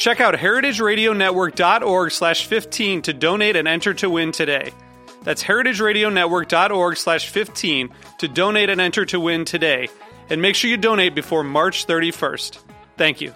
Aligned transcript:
Check 0.00 0.18
out 0.18 0.32
heritageradionetwork.org 0.32 2.10
slash 2.10 2.46
15 2.46 3.02
to 3.02 3.12
donate 3.12 3.54
and 3.54 3.68
enter 3.68 3.92
to 3.92 4.08
win 4.08 4.32
today. 4.32 4.72
That's 5.24 5.44
heritageradionetwork.org 5.44 6.96
slash 6.96 7.28
15 7.28 7.90
to 8.20 8.28
donate 8.28 8.70
and 8.70 8.80
enter 8.80 9.04
to 9.04 9.20
win 9.20 9.44
today. 9.44 9.90
And 10.30 10.40
make 10.40 10.54
sure 10.54 10.70
you 10.70 10.78
donate 10.78 11.14
before 11.14 11.44
March 11.44 11.86
31st. 11.86 12.58
Thank 12.96 13.20
you. 13.20 13.34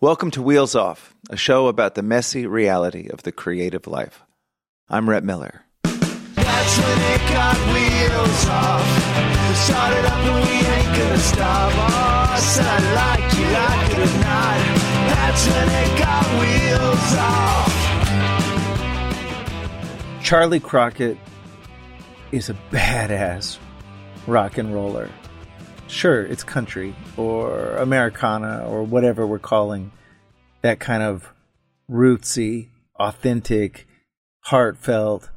Welcome 0.00 0.30
to 0.30 0.40
Wheels 0.40 0.74
Off, 0.74 1.14
a 1.28 1.36
show 1.36 1.66
about 1.66 1.94
the 1.94 2.02
messy 2.02 2.46
reality 2.46 3.10
of 3.10 3.22
the 3.22 3.32
creative 3.32 3.86
life. 3.86 4.24
I'm 4.88 5.10
Rhett 5.10 5.24
Miller. 5.24 5.62
That's 6.48 6.74
when 6.78 6.98
it 7.14 7.22
got 7.32 7.56
wheels 7.72 8.42
off. 8.48 8.86
Started 9.68 10.04
up 10.06 10.22
and 10.28 10.38
we 10.46 10.54
ain't 10.66 10.92
gonna 10.96 11.18
stop. 11.18 11.72
Oh, 11.74 12.36
I 12.36 12.38
said 12.40 12.66
I 12.66 12.78
like 13.00 13.26
you, 13.36 13.46
like 13.58 13.90
it 13.92 14.00
or 14.06 14.14
not. 14.24 14.58
That's 15.12 15.42
when 15.52 15.68
it 15.82 15.90
got 15.98 16.26
wheels 16.40 17.12
off. 17.18 17.72
Charley 20.22 20.60
Crockett 20.60 21.18
is 22.32 22.50
a 22.50 22.54
badass 22.70 23.58
rock 24.26 24.58
and 24.58 24.72
roller. 24.74 25.10
Sure, 25.86 26.22
it's 26.22 26.44
country 26.44 26.94
or 27.16 27.76
Americana 27.76 28.64
or 28.68 28.82
whatever 28.82 29.26
we're 29.26 29.38
calling 29.38 29.90
that 30.62 30.80
kind 30.80 31.02
of 31.02 31.32
rootsy, 31.90 32.68
authentic, 32.98 33.86
heartfelt, 34.40 35.30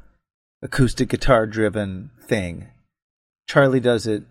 acoustic 0.62 1.08
guitar 1.08 1.46
driven 1.46 2.10
thing. 2.20 2.68
Charley 3.48 3.80
does 3.80 4.06
it 4.06 4.22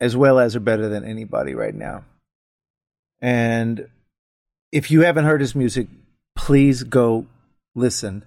as 0.00 0.16
well 0.16 0.38
as 0.38 0.54
or 0.54 0.60
better 0.60 0.88
than 0.88 1.04
anybody 1.04 1.54
right 1.54 1.74
now. 1.74 2.04
And 3.20 3.88
if 4.70 4.90
you 4.90 5.00
haven't 5.00 5.24
heard 5.24 5.40
his 5.40 5.54
music, 5.54 5.88
please 6.36 6.84
go 6.84 7.26
listen 7.74 8.24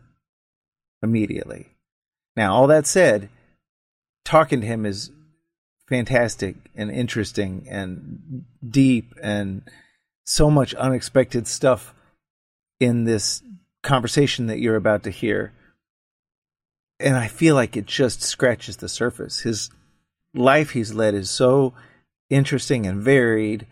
immediately. 1.02 1.70
Now, 2.36 2.54
all 2.54 2.68
that 2.68 2.88
said, 2.88 3.30
talking 4.26 4.62
to 4.62 4.68
him 4.68 4.86
is 4.86 5.12
fantastic 5.88 6.56
and 6.76 6.90
interesting 6.90 7.68
and 7.70 8.46
deep 8.68 9.14
and 9.22 9.62
so 10.26 10.50
much 10.50 10.74
unexpected 10.76 11.48
stuff 11.48 11.94
in 12.80 13.04
this 13.04 13.44
conversation 13.84 14.48
that 14.48 14.60
you're 14.60 14.76
about 14.76 15.04
to 15.04 15.10
hear. 15.10 15.54
And 17.02 17.16
I 17.16 17.28
feel 17.28 17.56
like 17.56 17.76
it 17.76 17.86
just 17.86 18.22
scratches 18.22 18.78
the 18.78 18.90
surface. 18.90 19.42
His 19.42 19.70
life 20.34 20.72
he's 20.72 20.94
led 20.94 21.14
is 21.14 21.30
so 21.30 21.74
interesting 22.30 22.86
and 22.86 23.02
varied. 23.02 23.68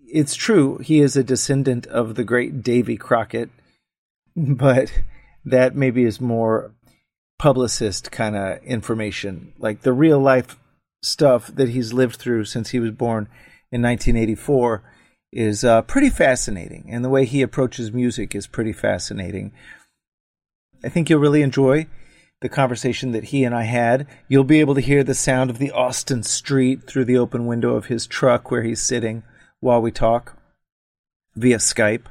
It's 0.00 0.34
true, 0.34 0.78
he 0.78 1.00
is 1.00 1.16
a 1.16 1.24
descendant 1.24 1.86
of 1.86 2.14
the 2.14 2.24
great 2.24 2.62
Davy 2.62 2.96
Crockett, 2.96 3.50
but 4.36 4.92
that 5.44 5.74
maybe 5.74 6.04
is 6.04 6.20
more 6.20 6.72
publicist 7.38 8.10
kind 8.10 8.36
of 8.36 8.62
information. 8.62 9.52
Like 9.58 9.82
the 9.82 9.92
real 9.92 10.18
life 10.18 10.58
stuff 11.02 11.48
that 11.48 11.68
he's 11.68 11.92
lived 11.92 12.16
through 12.16 12.44
since 12.44 12.70
he 12.70 12.80
was 12.80 12.90
born 12.90 13.28
in 13.70 13.82
1984 13.82 14.82
is 15.32 15.64
uh, 15.64 15.82
pretty 15.82 16.08
fascinating, 16.08 16.88
and 16.88 17.04
the 17.04 17.08
way 17.10 17.24
he 17.24 17.42
approaches 17.42 17.92
music 17.92 18.34
is 18.34 18.46
pretty 18.46 18.72
fascinating. 18.72 19.52
I 20.84 20.88
think 20.88 21.10
you'll 21.10 21.20
really 21.20 21.42
enjoy 21.42 21.86
the 22.46 22.54
conversation 22.54 23.10
that 23.10 23.24
he 23.24 23.42
and 23.42 23.52
I 23.52 23.64
had. 23.64 24.06
You'll 24.28 24.44
be 24.44 24.60
able 24.60 24.76
to 24.76 24.80
hear 24.80 25.02
the 25.02 25.16
sound 25.16 25.50
of 25.50 25.58
the 25.58 25.72
Austin 25.72 26.22
street 26.22 26.86
through 26.86 27.06
the 27.06 27.18
open 27.18 27.46
window 27.46 27.74
of 27.74 27.86
his 27.86 28.06
truck 28.06 28.52
where 28.52 28.62
he's 28.62 28.80
sitting 28.80 29.24
while 29.58 29.82
we 29.82 29.90
talk 29.90 30.36
via 31.34 31.56
Skype. 31.56 32.04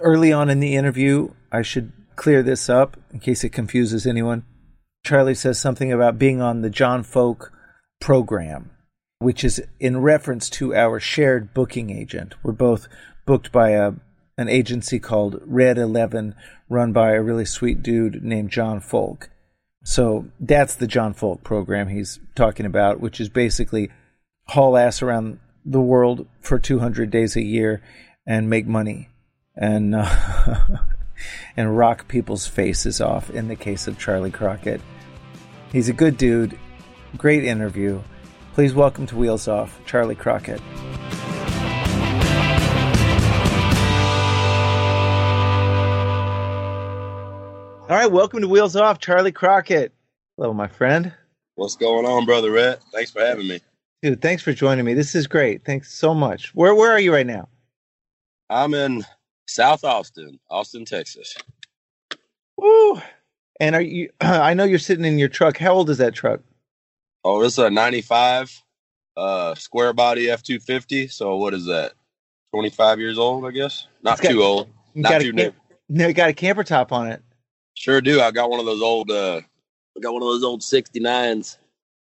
Early 0.00 0.30
on 0.34 0.50
in 0.50 0.60
the 0.60 0.76
interview, 0.76 1.30
I 1.50 1.62
should 1.62 1.92
clear 2.14 2.42
this 2.42 2.68
up 2.68 2.98
in 3.10 3.20
case 3.20 3.42
it 3.42 3.54
confuses 3.54 4.06
anyone. 4.06 4.44
Charley 5.02 5.34
says 5.34 5.58
something 5.58 5.90
about 5.90 6.18
being 6.18 6.42
on 6.42 6.60
the 6.60 6.68
John 6.68 7.02
Folk 7.02 7.50
program, 8.02 8.70
which 9.18 9.44
is 9.44 9.62
in 9.80 10.02
reference 10.02 10.50
to 10.50 10.74
our 10.74 11.00
shared 11.00 11.54
booking 11.54 11.88
agent. 11.88 12.34
We're 12.42 12.52
both 12.52 12.86
booked 13.24 13.50
by 13.50 13.70
a 13.70 13.92
an 14.36 14.48
agency 14.48 14.98
called 14.98 15.40
Red 15.46 15.78
Eleven, 15.78 16.34
run 16.68 16.92
by 16.92 17.12
a 17.12 17.22
really 17.22 17.46
sweet 17.46 17.82
dude 17.82 18.22
named 18.22 18.50
John 18.50 18.80
Folk. 18.80 19.30
So 19.84 20.26
that's 20.40 20.74
the 20.74 20.86
John 20.86 21.12
Folk 21.12 21.44
program 21.44 21.88
he's 21.88 22.18
talking 22.34 22.64
about, 22.64 23.00
which 23.00 23.20
is 23.20 23.28
basically 23.28 23.90
haul 24.48 24.78
ass 24.78 25.02
around 25.02 25.38
the 25.64 25.80
world 25.80 26.26
for 26.40 26.58
200 26.58 27.10
days 27.10 27.36
a 27.36 27.42
year 27.42 27.82
and 28.26 28.48
make 28.48 28.66
money 28.66 29.10
and 29.54 29.94
uh, 29.94 30.66
and 31.56 31.76
rock 31.76 32.08
people's 32.08 32.46
faces 32.46 33.00
off. 33.02 33.28
In 33.28 33.48
the 33.48 33.56
case 33.56 33.86
of 33.86 33.98
Charley 33.98 34.30
Crockett, 34.30 34.80
he's 35.70 35.90
a 35.90 35.94
good 35.94 36.16
dude. 36.16 36.58
Great 37.18 37.44
interview. 37.44 38.02
Please 38.54 38.72
welcome 38.72 39.06
to 39.06 39.16
Wheels 39.16 39.48
Off, 39.48 39.78
Charley 39.84 40.14
Crockett. 40.14 40.62
All 47.86 47.96
right, 47.96 48.10
welcome 48.10 48.40
to 48.40 48.48
Wheels 48.48 48.76
Off, 48.76 48.98
Charley 48.98 49.30
Crockett. 49.30 49.92
Hello, 50.36 50.54
my 50.54 50.66
friend. 50.68 51.12
What's 51.56 51.76
going 51.76 52.06
on, 52.06 52.24
brother 52.24 52.50
Rhett? 52.50 52.80
Thanks 52.92 53.10
for 53.10 53.20
having 53.20 53.46
me. 53.46 53.60
Dude, 54.02 54.22
thanks 54.22 54.42
for 54.42 54.54
joining 54.54 54.86
me. 54.86 54.94
This 54.94 55.14
is 55.14 55.26
great. 55.26 55.64
Thanks 55.66 55.92
so 55.92 56.14
much. 56.14 56.54
Where 56.54 56.74
where 56.74 56.90
are 56.90 56.98
you 56.98 57.12
right 57.12 57.26
now? 57.26 57.48
I'm 58.48 58.72
in 58.72 59.04
South 59.46 59.84
Austin, 59.84 60.40
Austin, 60.50 60.86
Texas. 60.86 61.34
Woo! 62.56 63.00
And 63.60 63.74
are 63.74 63.82
you? 63.82 64.08
I 64.20 64.54
know 64.54 64.64
you're 64.64 64.78
sitting 64.78 65.04
in 65.04 65.18
your 65.18 65.28
truck. 65.28 65.58
How 65.58 65.72
old 65.74 65.90
is 65.90 65.98
that 65.98 66.14
truck? 66.14 66.40
Oh, 67.22 67.42
this 67.42 67.52
is 67.52 67.58
a 67.58 67.70
95 67.70 68.62
uh, 69.16 69.54
square 69.56 69.92
body 69.92 70.30
F 70.30 70.42
250. 70.42 71.08
So, 71.08 71.36
what 71.36 71.52
is 71.52 71.66
that? 71.66 71.92
25 72.52 72.98
years 72.98 73.18
old, 73.18 73.44
I 73.44 73.50
guess? 73.50 73.88
Not 74.02 74.20
got- 74.22 74.30
too 74.30 74.42
old. 74.42 74.68
Not 74.94 75.20
too 75.20 75.30
a 75.30 75.32
new. 75.32 75.52
no, 75.90 76.06
you 76.08 76.14
got 76.14 76.30
a 76.30 76.34
camper 76.34 76.64
top 76.64 76.90
on 76.90 77.08
it. 77.08 77.22
Sure 77.74 78.00
do. 78.00 78.20
I 78.20 78.30
got 78.30 78.50
one 78.50 78.60
of 78.60 78.66
those 78.66 78.82
old, 78.82 79.10
uh, 79.10 79.40
I 79.96 80.00
got 80.00 80.12
one 80.12 80.22
of 80.22 80.28
those 80.28 80.44
old 80.44 80.60
69s. 80.60 81.58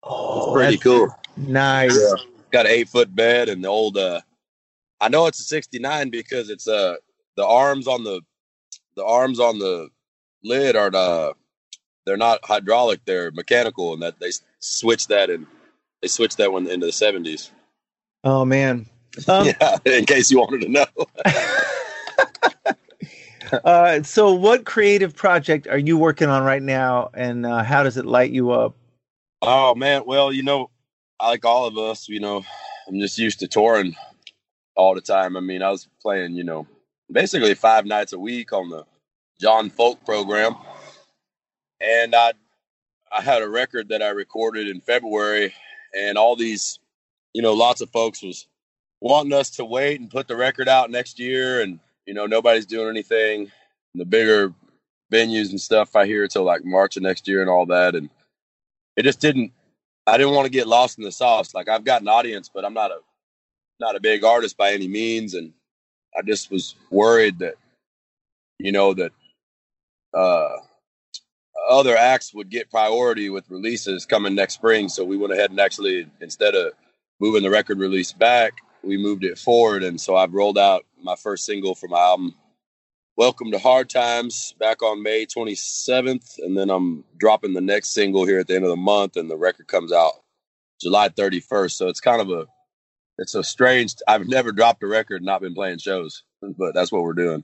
Oh, 0.03 0.45
It's 0.45 0.53
pretty 0.53 0.77
cool. 0.77 1.09
Nice. 1.37 1.95
Yeah. 1.95 2.15
Got 2.51 2.65
an 2.65 2.71
eight 2.71 2.89
foot 2.89 3.15
bed 3.15 3.49
and 3.49 3.63
the 3.63 3.67
old, 3.67 3.97
uh, 3.97 4.21
I 4.99 5.09
know 5.09 5.27
it's 5.27 5.39
a 5.39 5.43
69 5.43 6.09
because 6.09 6.49
it's, 6.49 6.67
uh, 6.67 6.95
the 7.37 7.45
arms 7.45 7.87
on 7.87 8.03
the, 8.03 8.21
the 8.95 9.05
arms 9.05 9.39
on 9.39 9.59
the 9.59 9.89
lid 10.43 10.75
are, 10.75 10.89
the, 10.89 11.33
they're 12.05 12.17
not 12.17 12.39
hydraulic, 12.43 13.01
they're 13.05 13.31
mechanical 13.31 13.93
and 13.93 14.01
that 14.01 14.19
they 14.19 14.29
s- 14.29 14.41
switched 14.59 15.09
that 15.09 15.29
and 15.29 15.45
they 16.01 16.07
switched 16.07 16.37
that 16.37 16.51
one 16.51 16.67
into 16.67 16.87
the 16.87 16.91
70s. 16.91 17.51
Oh 18.23 18.43
man. 18.43 18.87
Um, 19.27 19.45
yeah, 19.61 19.77
in 19.85 20.05
case 20.05 20.31
you 20.31 20.39
wanted 20.39 20.61
to 20.61 20.69
know. 20.69 20.85
uh, 23.51 24.03
so, 24.03 24.33
what 24.33 24.65
creative 24.65 25.15
project 25.15 25.67
are 25.67 25.77
you 25.77 25.97
working 25.97 26.29
on 26.29 26.43
right 26.43 26.61
now, 26.61 27.09
and 27.13 27.45
uh, 27.45 27.63
how 27.63 27.83
does 27.83 27.97
it 27.97 28.05
light 28.05 28.31
you 28.31 28.51
up? 28.51 28.75
Oh 29.41 29.75
man, 29.75 30.03
well, 30.05 30.33
you 30.33 30.43
know, 30.43 30.69
like 31.21 31.45
all 31.45 31.65
of 31.65 31.77
us, 31.77 32.09
you 32.09 32.19
know, 32.19 32.43
I'm 32.87 32.99
just 32.99 33.17
used 33.17 33.39
to 33.39 33.47
touring 33.47 33.95
all 34.75 34.95
the 34.95 35.01
time. 35.01 35.37
I 35.37 35.39
mean, 35.39 35.61
I 35.61 35.69
was 35.71 35.87
playing, 36.01 36.33
you 36.33 36.43
know, 36.43 36.67
basically 37.11 37.53
five 37.53 37.85
nights 37.85 38.13
a 38.13 38.19
week 38.19 38.53
on 38.53 38.69
the 38.69 38.85
John 39.39 39.69
Folk 39.69 40.03
program. 40.05 40.55
and 41.81 42.13
I 42.15 42.33
I 43.11 43.21
had 43.21 43.41
a 43.41 43.49
record 43.49 43.89
that 43.89 44.03
I 44.03 44.09
recorded 44.09 44.67
in 44.67 44.81
February, 44.81 45.53
and 45.97 46.17
all 46.17 46.35
these, 46.35 46.79
you 47.33 47.41
know, 47.41 47.53
lots 47.53 47.81
of 47.81 47.89
folks 47.89 48.21
was 48.21 48.47
wanting 49.01 49.33
us 49.33 49.49
to 49.51 49.65
wait 49.65 49.99
and 49.99 50.11
put 50.11 50.27
the 50.27 50.35
record 50.35 50.67
out 50.67 50.91
next 50.91 51.19
year, 51.19 51.61
and 51.61 51.79
you 52.09 52.15
know 52.15 52.25
nobody's 52.25 52.65
doing 52.65 52.89
anything. 52.89 53.51
The 53.93 54.03
bigger 54.03 54.51
venues 55.13 55.51
and 55.51 55.61
stuff 55.61 55.95
I 55.95 56.07
hear 56.07 56.27
till 56.27 56.43
like 56.43 56.65
March 56.65 56.97
of 56.97 57.03
next 57.03 57.27
year 57.27 57.41
and 57.41 57.49
all 57.49 57.67
that, 57.67 57.93
and 57.93 58.09
it 58.97 59.03
just 59.03 59.21
didn't. 59.21 59.51
I 60.07 60.17
didn't 60.17 60.33
want 60.33 60.47
to 60.47 60.51
get 60.51 60.67
lost 60.67 60.97
in 60.97 61.03
the 61.03 61.11
sauce. 61.11 61.53
Like 61.53 61.69
I've 61.69 61.83
got 61.83 62.01
an 62.01 62.07
audience, 62.07 62.49
but 62.51 62.65
I'm 62.65 62.73
not 62.73 62.89
a 62.89 62.97
not 63.79 63.95
a 63.95 63.99
big 63.99 64.23
artist 64.23 64.57
by 64.57 64.73
any 64.73 64.87
means, 64.87 65.35
and 65.35 65.53
I 66.17 66.23
just 66.23 66.49
was 66.49 66.73
worried 66.89 67.37
that 67.39 67.55
you 68.57 68.71
know 68.71 68.95
that 68.95 69.11
uh, 70.11 70.55
other 71.69 71.95
acts 71.95 72.33
would 72.33 72.49
get 72.49 72.71
priority 72.71 73.29
with 73.29 73.51
releases 73.51 74.07
coming 74.07 74.33
next 74.33 74.55
spring. 74.55 74.89
So 74.89 75.05
we 75.05 75.15
went 75.15 75.33
ahead 75.33 75.51
and 75.51 75.59
actually 75.59 76.07
instead 76.21 76.55
of 76.55 76.73
moving 77.19 77.43
the 77.43 77.51
record 77.51 77.77
release 77.77 78.13
back, 78.13 78.53
we 78.81 78.97
moved 78.97 79.23
it 79.23 79.37
forward, 79.37 79.83
and 79.83 80.01
so 80.01 80.15
I've 80.15 80.33
rolled 80.33 80.57
out 80.57 80.85
my 81.01 81.15
first 81.15 81.45
single 81.45 81.75
for 81.75 81.87
my 81.87 81.99
album. 81.99 82.35
Welcome 83.15 83.51
to 83.51 83.59
Hard 83.59 83.89
Times 83.89 84.53
back 84.59 84.81
on 84.81 85.03
May 85.03 85.25
27th, 85.25 86.39
and 86.39 86.57
then 86.57 86.69
I'm 86.69 87.03
dropping 87.17 87.53
the 87.53 87.61
next 87.61 87.89
single 87.89 88.25
here 88.25 88.39
at 88.39 88.47
the 88.47 88.55
end 88.55 88.63
of 88.63 88.69
the 88.69 88.77
month, 88.77 89.17
and 89.17 89.29
the 89.29 89.37
record 89.37 89.67
comes 89.67 89.91
out 89.91 90.13
July 90.81 91.09
31st. 91.09 91.71
So 91.71 91.87
it's 91.87 91.99
kind 91.99 92.21
of 92.21 92.29
a 92.29 92.47
it's 93.17 93.35
a 93.35 93.43
strange. 93.43 93.95
I've 94.07 94.27
never 94.27 94.51
dropped 94.51 94.83
a 94.83 94.87
record 94.87 95.17
and 95.17 95.25
not 95.25 95.41
been 95.41 95.53
playing 95.53 95.79
shows, 95.79 96.23
but 96.41 96.73
that's 96.73 96.91
what 96.91 97.03
we're 97.03 97.13
doing. 97.13 97.43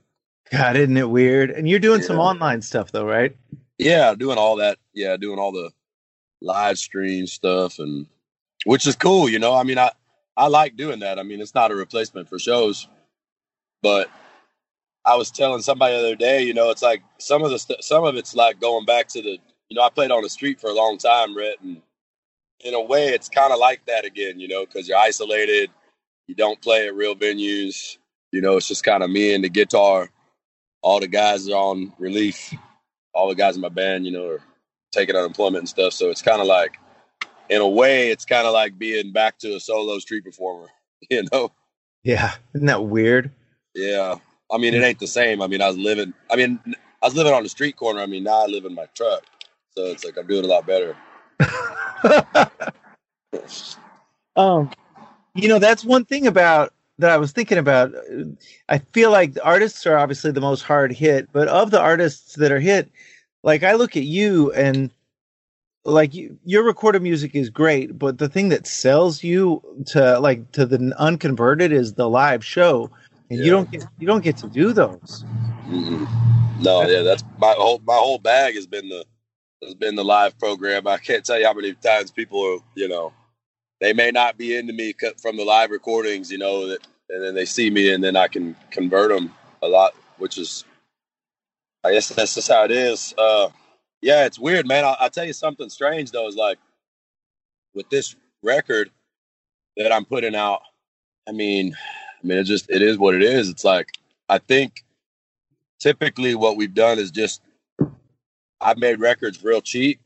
God, 0.50 0.76
isn't 0.76 0.96
it 0.96 1.10
weird? 1.10 1.50
And 1.50 1.68
you're 1.68 1.78
doing 1.78 2.00
yeah. 2.00 2.06
some 2.06 2.18
online 2.18 2.62
stuff 2.62 2.92
though, 2.92 3.04
right? 3.04 3.36
Yeah, 3.78 4.14
doing 4.14 4.38
all 4.38 4.56
that. 4.56 4.78
Yeah, 4.94 5.16
doing 5.16 5.38
all 5.38 5.52
the 5.52 5.70
live 6.40 6.78
stream 6.78 7.26
stuff 7.26 7.78
and 7.78 8.06
which 8.64 8.86
is 8.86 8.96
cool, 8.96 9.28
you 9.28 9.38
know. 9.38 9.54
I 9.54 9.64
mean, 9.64 9.78
I 9.78 9.90
I 10.36 10.48
like 10.48 10.76
doing 10.76 11.00
that. 11.00 11.18
I 11.18 11.22
mean, 11.22 11.40
it's 11.40 11.54
not 11.54 11.70
a 11.70 11.74
replacement 11.74 12.28
for 12.28 12.38
shows, 12.38 12.88
but 13.82 14.10
I 15.04 15.16
was 15.16 15.30
telling 15.30 15.62
somebody 15.62 15.94
the 15.94 16.00
other 16.00 16.16
day, 16.16 16.42
you 16.42 16.54
know, 16.54 16.70
it's 16.70 16.82
like 16.82 17.02
some 17.18 17.42
of 17.42 17.50
the 17.50 17.58
st- 17.58 17.84
some 17.84 18.04
of 18.04 18.16
it's 18.16 18.34
like 18.34 18.60
going 18.60 18.84
back 18.84 19.08
to 19.08 19.22
the, 19.22 19.38
you 19.68 19.76
know, 19.76 19.82
I 19.82 19.90
played 19.90 20.10
on 20.10 20.22
the 20.22 20.30
street 20.30 20.60
for 20.60 20.68
a 20.70 20.74
long 20.74 20.98
time, 20.98 21.36
Rhett, 21.36 21.60
and 21.62 21.80
in 22.60 22.74
a 22.74 22.80
way, 22.80 23.08
it's 23.08 23.28
kind 23.28 23.52
of 23.52 23.58
like 23.58 23.84
that 23.86 24.04
again, 24.04 24.40
you 24.40 24.48
know, 24.48 24.64
because 24.64 24.88
you're 24.88 24.98
isolated, 24.98 25.70
you 26.26 26.34
don't 26.34 26.60
play 26.60 26.86
at 26.86 26.94
real 26.94 27.14
venues, 27.14 27.98
you 28.32 28.40
know, 28.40 28.56
it's 28.56 28.68
just 28.68 28.84
kind 28.84 29.02
of 29.02 29.10
me 29.10 29.34
and 29.34 29.44
the 29.44 29.48
guitar. 29.48 30.10
All 30.82 31.00
the 31.00 31.08
guys 31.08 31.48
are 31.48 31.56
on 31.56 31.92
relief. 31.98 32.54
All 33.14 33.28
the 33.28 33.34
guys 33.34 33.56
in 33.56 33.62
my 33.62 33.68
band, 33.68 34.04
you 34.04 34.12
know, 34.12 34.28
are 34.28 34.42
taking 34.92 35.16
unemployment 35.16 35.62
and 35.62 35.68
stuff. 35.68 35.92
So 35.92 36.10
it's 36.10 36.22
kind 36.22 36.40
of 36.40 36.46
like 36.46 36.78
in 37.48 37.60
a 37.60 37.68
way, 37.68 38.10
it's 38.10 38.24
kind 38.24 38.46
of 38.46 38.52
like 38.52 38.78
being 38.78 39.12
back 39.12 39.38
to 39.38 39.54
a 39.54 39.60
solo 39.60 39.98
street 39.98 40.24
performer, 40.24 40.68
you 41.10 41.24
know? 41.32 41.52
Yeah. 42.02 42.34
Isn't 42.54 42.66
that 42.66 42.84
weird? 42.84 43.30
Yeah. 43.76 44.16
I 44.50 44.58
mean, 44.58 44.74
it 44.74 44.82
ain't 44.82 44.98
the 44.98 45.06
same. 45.06 45.42
I 45.42 45.46
mean, 45.46 45.60
I 45.60 45.68
was 45.68 45.76
living, 45.76 46.14
I 46.30 46.36
mean, 46.36 46.58
I 47.02 47.06
was 47.06 47.14
living 47.14 47.34
on 47.34 47.42
the 47.42 47.48
street 47.48 47.76
corner. 47.76 48.00
I 48.00 48.06
mean, 48.06 48.24
now 48.24 48.42
I 48.42 48.46
live 48.46 48.64
in 48.64 48.74
my 48.74 48.86
truck. 48.94 49.24
So 49.76 49.84
it's 49.86 50.04
like 50.04 50.16
I'm 50.16 50.26
doing 50.26 50.44
a 50.44 50.48
lot 50.48 50.66
better. 50.66 50.96
um, 54.36 54.70
you 55.34 55.48
know, 55.48 55.58
that's 55.58 55.84
one 55.84 56.06
thing 56.06 56.26
about 56.26 56.72
that 56.98 57.10
I 57.10 57.18
was 57.18 57.32
thinking 57.32 57.58
about. 57.58 57.92
I 58.70 58.78
feel 58.78 59.10
like 59.10 59.34
the 59.34 59.44
artists 59.44 59.86
are 59.86 59.98
obviously 59.98 60.30
the 60.30 60.40
most 60.40 60.62
hard 60.62 60.92
hit, 60.92 61.28
but 61.32 61.48
of 61.48 61.70
the 61.70 61.80
artists 61.80 62.36
that 62.36 62.50
are 62.50 62.60
hit, 62.60 62.90
like 63.42 63.62
I 63.62 63.74
look 63.74 63.96
at 63.96 64.04
you 64.04 64.50
and 64.52 64.90
like 65.84 66.14
you, 66.14 66.38
your 66.44 66.64
recorded 66.64 67.02
music 67.02 67.34
is 67.34 67.50
great, 67.50 67.98
but 67.98 68.18
the 68.18 68.28
thing 68.28 68.48
that 68.48 68.66
sells 68.66 69.22
you 69.22 69.62
to 69.88 70.18
like 70.20 70.50
to 70.52 70.64
the 70.64 70.94
unconverted 70.98 71.70
is 71.70 71.94
the 71.94 72.08
live 72.08 72.44
show, 72.44 72.90
and 73.30 73.38
yeah. 73.38 73.44
you 73.44 73.50
don't 73.50 73.70
get 73.70 73.84
you 73.98 74.06
don't 74.06 74.24
get 74.24 74.36
to 74.38 74.48
do 74.48 74.72
those. 74.72 75.24
Mm-hmm. 75.68 76.62
No, 76.62 76.82
yeah, 76.86 77.02
that's 77.02 77.24
my 77.38 77.54
whole 77.56 77.80
my 77.84 77.96
whole 77.96 78.18
bag 78.18 78.54
has 78.54 78.66
been 78.66 78.88
the 78.88 79.04
has 79.62 79.74
been 79.74 79.94
the 79.94 80.04
live 80.04 80.38
program. 80.38 80.86
I 80.86 80.98
can't 80.98 81.24
tell 81.24 81.38
you 81.38 81.46
how 81.46 81.54
many 81.54 81.74
times 81.74 82.10
people 82.10 82.40
are, 82.42 82.58
you 82.74 82.88
know, 82.88 83.12
they 83.80 83.92
may 83.92 84.10
not 84.10 84.38
be 84.38 84.56
into 84.56 84.72
me 84.72 84.94
from 85.20 85.36
the 85.36 85.44
live 85.44 85.70
recordings, 85.70 86.30
you 86.30 86.38
know, 86.38 86.68
that, 86.68 86.86
and 87.08 87.22
then 87.22 87.34
they 87.34 87.44
see 87.44 87.70
me 87.70 87.92
and 87.92 88.02
then 88.02 88.16
I 88.16 88.28
can 88.28 88.56
convert 88.70 89.10
them 89.10 89.32
a 89.62 89.68
lot, 89.68 89.94
which 90.18 90.38
is, 90.38 90.64
I 91.84 91.92
guess 91.92 92.08
that's 92.08 92.34
just 92.34 92.48
how 92.48 92.64
it 92.64 92.70
is. 92.70 93.14
Uh, 93.16 93.48
yeah, 94.02 94.26
it's 94.26 94.38
weird, 94.38 94.66
man. 94.66 94.84
I'll, 94.84 94.96
I'll 95.00 95.10
tell 95.10 95.24
you 95.24 95.32
something 95.32 95.70
strange 95.70 96.10
though. 96.10 96.28
Is 96.28 96.36
like 96.36 96.58
with 97.74 97.88
this 97.90 98.16
record 98.42 98.90
that 99.76 99.92
I'm 99.92 100.04
putting 100.04 100.34
out. 100.34 100.62
I 101.28 101.32
mean, 101.32 101.76
I 102.22 102.26
mean, 102.26 102.38
it 102.38 102.44
just 102.44 102.70
it 102.70 102.82
is 102.82 102.98
what 102.98 103.14
it 103.14 103.22
is. 103.22 103.48
It's 103.48 103.64
like 103.64 103.88
I 104.28 104.38
think 104.38 104.84
typically 105.80 106.34
what 106.34 106.56
we've 106.56 106.74
done 106.74 106.98
is 106.98 107.10
just 107.10 107.42
I've 108.60 108.78
made 108.78 109.00
records 109.00 109.44
real 109.44 109.60
cheap, 109.60 110.00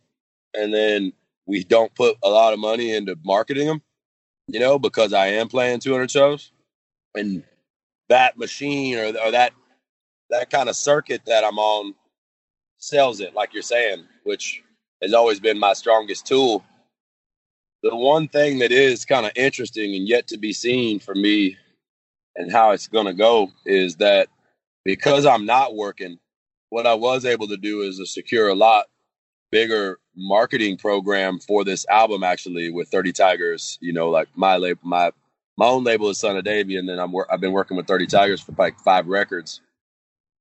and 0.55 0.73
then 0.75 1.13
we 1.47 1.65
don't 1.65 1.95
put 1.95 2.17
a 2.23 2.29
lot 2.29 2.53
of 2.53 2.59
money 2.59 2.95
into 2.95 3.17
marketing 3.25 3.67
them. 3.67 3.83
You 4.49 4.61
know, 4.61 4.79
because 4.79 5.13
I 5.13 5.29
am 5.29 5.49
playing 5.49 5.81
200 5.81 6.11
shows, 6.11 6.53
and 7.15 7.45
that 8.09 8.39
machine 8.39 8.99
or, 8.99 9.07
or 9.07 9.31
that 9.33 9.53
that 10.31 10.51
kind 10.51 10.69
of 10.69 10.77
circuit 10.77 11.23
that 11.27 11.45
I'm 11.45 11.59
on 11.59 11.95
sells 12.79 13.21
it, 13.21 13.35
like 13.35 13.55
you're 13.55 13.63
saying, 13.63 14.05
which 14.25 14.63
has 15.03 15.15
always 15.15 15.41
been 15.41 15.59
my 15.59 15.73
strongest 15.75 16.27
tool. 16.27 16.65
The 17.83 17.95
one 17.97 18.29
thing 18.29 18.59
that 18.61 18.73
is 18.73 19.05
kind 19.05 19.27
of 19.27 19.33
interesting 19.37 19.95
and 19.95 20.09
yet 20.09 20.27
to 20.29 20.39
be 20.39 20.53
seen 20.53 20.99
for 21.01 21.15
me 21.15 21.57
and 22.41 22.51
how 22.51 22.71
it's 22.71 22.89
going 22.89 23.07
to 23.07 23.15
go 23.15 23.53
is 23.67 23.97
that 23.97 24.29
because 24.85 25.27
I'm 25.27 25.45
not 25.45 25.75
working, 25.77 26.19
what 26.71 26.87
I 26.87 26.95
was 26.95 27.25
able 27.25 27.49
to 27.49 27.57
do 27.57 27.83
is 27.83 27.99
to 27.99 28.07
secure 28.07 28.49
a 28.49 28.55
lot 28.55 28.87
bigger 29.51 29.99
marketing 30.17 30.77
program 30.77 31.39
for 31.39 31.65
this 31.65 31.87
album 31.89 32.25
actually 32.25 32.71
with 32.71 32.89
30 32.89 33.13
Tigers, 33.13 33.79
you 33.81 33.93
know, 33.93 34.09
like 34.09 34.29
my 34.35 34.57
label, 34.57 34.81
my 34.83 35.13
my 35.57 35.67
own 35.67 35.85
label 35.85 36.09
is 36.09 36.19
Son 36.19 36.39
of 36.39 36.45
Davy, 36.45 36.77
and 36.77 36.89
then 36.89 36.99
I'm 36.99 37.13
I've 37.31 37.41
been 37.41 37.53
working 37.53 37.77
with 37.77 37.87
30 37.87 38.07
Tigers 38.07 38.41
for 38.41 38.55
like 38.57 38.79
five 38.81 39.07
records. 39.07 39.61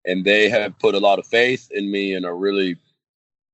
And 0.06 0.24
they 0.24 0.48
have 0.48 0.80
put 0.80 0.96
a 0.96 1.00
lot 1.00 1.20
of 1.20 1.28
faith 1.28 1.70
in 1.72 1.92
me 1.92 2.14
and 2.14 2.26
are 2.26 2.36
really 2.36 2.78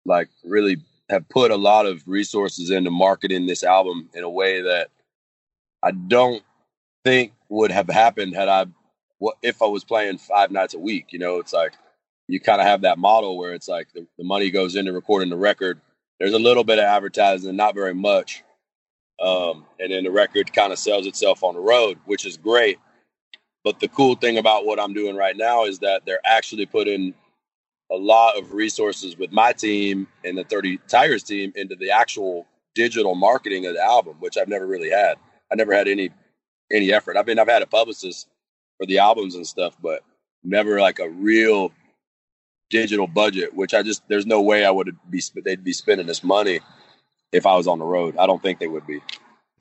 like 0.06 0.30
really 0.44 0.78
have 1.10 1.28
put 1.30 1.50
a 1.50 1.56
lot 1.56 1.88
of 1.88 2.04
resources 2.06 2.70
into 2.70 2.92
marketing 2.92 3.48
this 3.48 3.64
album 3.64 4.10
in 4.14 4.24
a 4.24 4.30
way 4.30 4.62
that 4.62 4.90
I 5.82 5.92
don't 5.92 6.44
think 7.04 7.32
would 7.50 7.72
have 7.72 7.90
happened 7.90 8.36
had 8.36 8.50
I 8.50 8.66
what 9.20 9.38
if 9.42 9.62
I 9.62 9.66
was 9.66 9.84
playing 9.84 10.18
five 10.18 10.52
nights 10.52 10.74
a 10.74 10.80
week. 10.80 11.08
You 11.12 11.20
know, 11.20 11.40
it's 11.40 11.54
like 11.54 11.74
you 12.28 12.40
kind 12.40 12.62
of 12.62 12.68
have 12.68 12.82
that 12.82 12.98
model 12.98 13.38
where 13.38 13.54
it's 13.54 13.68
like 13.68 13.88
the, 13.94 14.06
the, 14.18 14.24
money 14.24 14.50
goes 14.50 14.76
into 14.76 14.92
recording 14.94 15.30
the 15.30 15.38
record. 15.38 15.80
There's 16.20 16.34
a 16.34 16.40
little 16.40 16.64
bit 16.64 16.80
of 16.80 16.86
advertising, 16.86 17.56
not 17.56 17.76
very 17.76 17.94
much, 17.94 18.44
um, 19.22 19.66
and 19.80 19.92
then 19.92 20.04
the 20.04 20.12
record 20.12 20.52
kind 20.54 20.74
of 20.74 20.80
sells 20.80 21.06
itself 21.08 21.44
on 21.44 21.54
the 21.54 21.60
road, 21.60 22.00
which 22.06 22.26
is 22.26 22.38
great. 22.38 22.80
But 23.64 23.80
the 23.80 23.88
cool 23.88 24.16
thing 24.16 24.38
about 24.38 24.66
what 24.66 24.80
I'm 24.80 24.94
doing 24.94 25.16
right 25.16 25.36
now 25.36 25.66
is 25.66 25.80
that 25.80 26.04
they're 26.06 26.20
actually 26.26 26.66
putting 26.66 27.14
a 27.92 27.96
lot 27.96 28.38
of 28.38 28.54
resources 28.54 29.18
with 29.18 29.32
my 29.32 29.52
team 29.54 30.08
and 30.24 30.38
the 30.38 30.44
30 30.44 30.80
Tigers 30.88 31.24
team 31.24 31.52
into 31.56 31.76
the 31.76 31.92
actual 31.92 32.48
digital 32.74 33.16
marketing 33.16 33.66
of 33.66 33.74
the 33.74 33.84
album, 33.84 34.18
which 34.20 34.38
I've 34.38 34.48
never 34.48 34.68
really 34.68 34.90
had. 34.90 35.18
I 35.52 35.56
never 35.56 35.74
had 35.74 35.88
any 35.88 36.10
any 36.72 36.94
effort. 36.94 37.18
I 37.18 37.24
mean, 37.24 37.40
I've 37.40 37.48
had 37.48 37.62
a 37.62 37.68
publicist 37.68 38.28
for 38.78 38.86
the 38.86 39.00
albums 39.00 39.36
and 39.36 39.46
stuff, 39.46 39.76
but 39.82 40.02
never 40.44 40.80
like 40.80 41.00
a 41.00 41.10
real 41.10 41.72
digital 42.70 43.08
budget. 43.08 43.54
Which 43.54 43.74
I 43.74 43.84
just 43.84 44.08
there's 44.08 44.26
no 44.26 44.42
way 44.42 44.66
I 44.66 44.72
would 44.72 44.96
be 45.10 45.22
they'd 45.44 45.64
be 45.64 45.74
spending 45.74 46.08
this 46.08 46.24
money 46.24 46.60
if 47.32 47.46
I 47.46 47.56
was 47.56 47.68
on 47.68 47.80
the 47.80 47.86
road. 47.86 48.18
I 48.18 48.28
don't 48.28 48.42
think 48.42 48.60
they 48.60 48.68
would 48.68 48.88
be. 48.88 49.02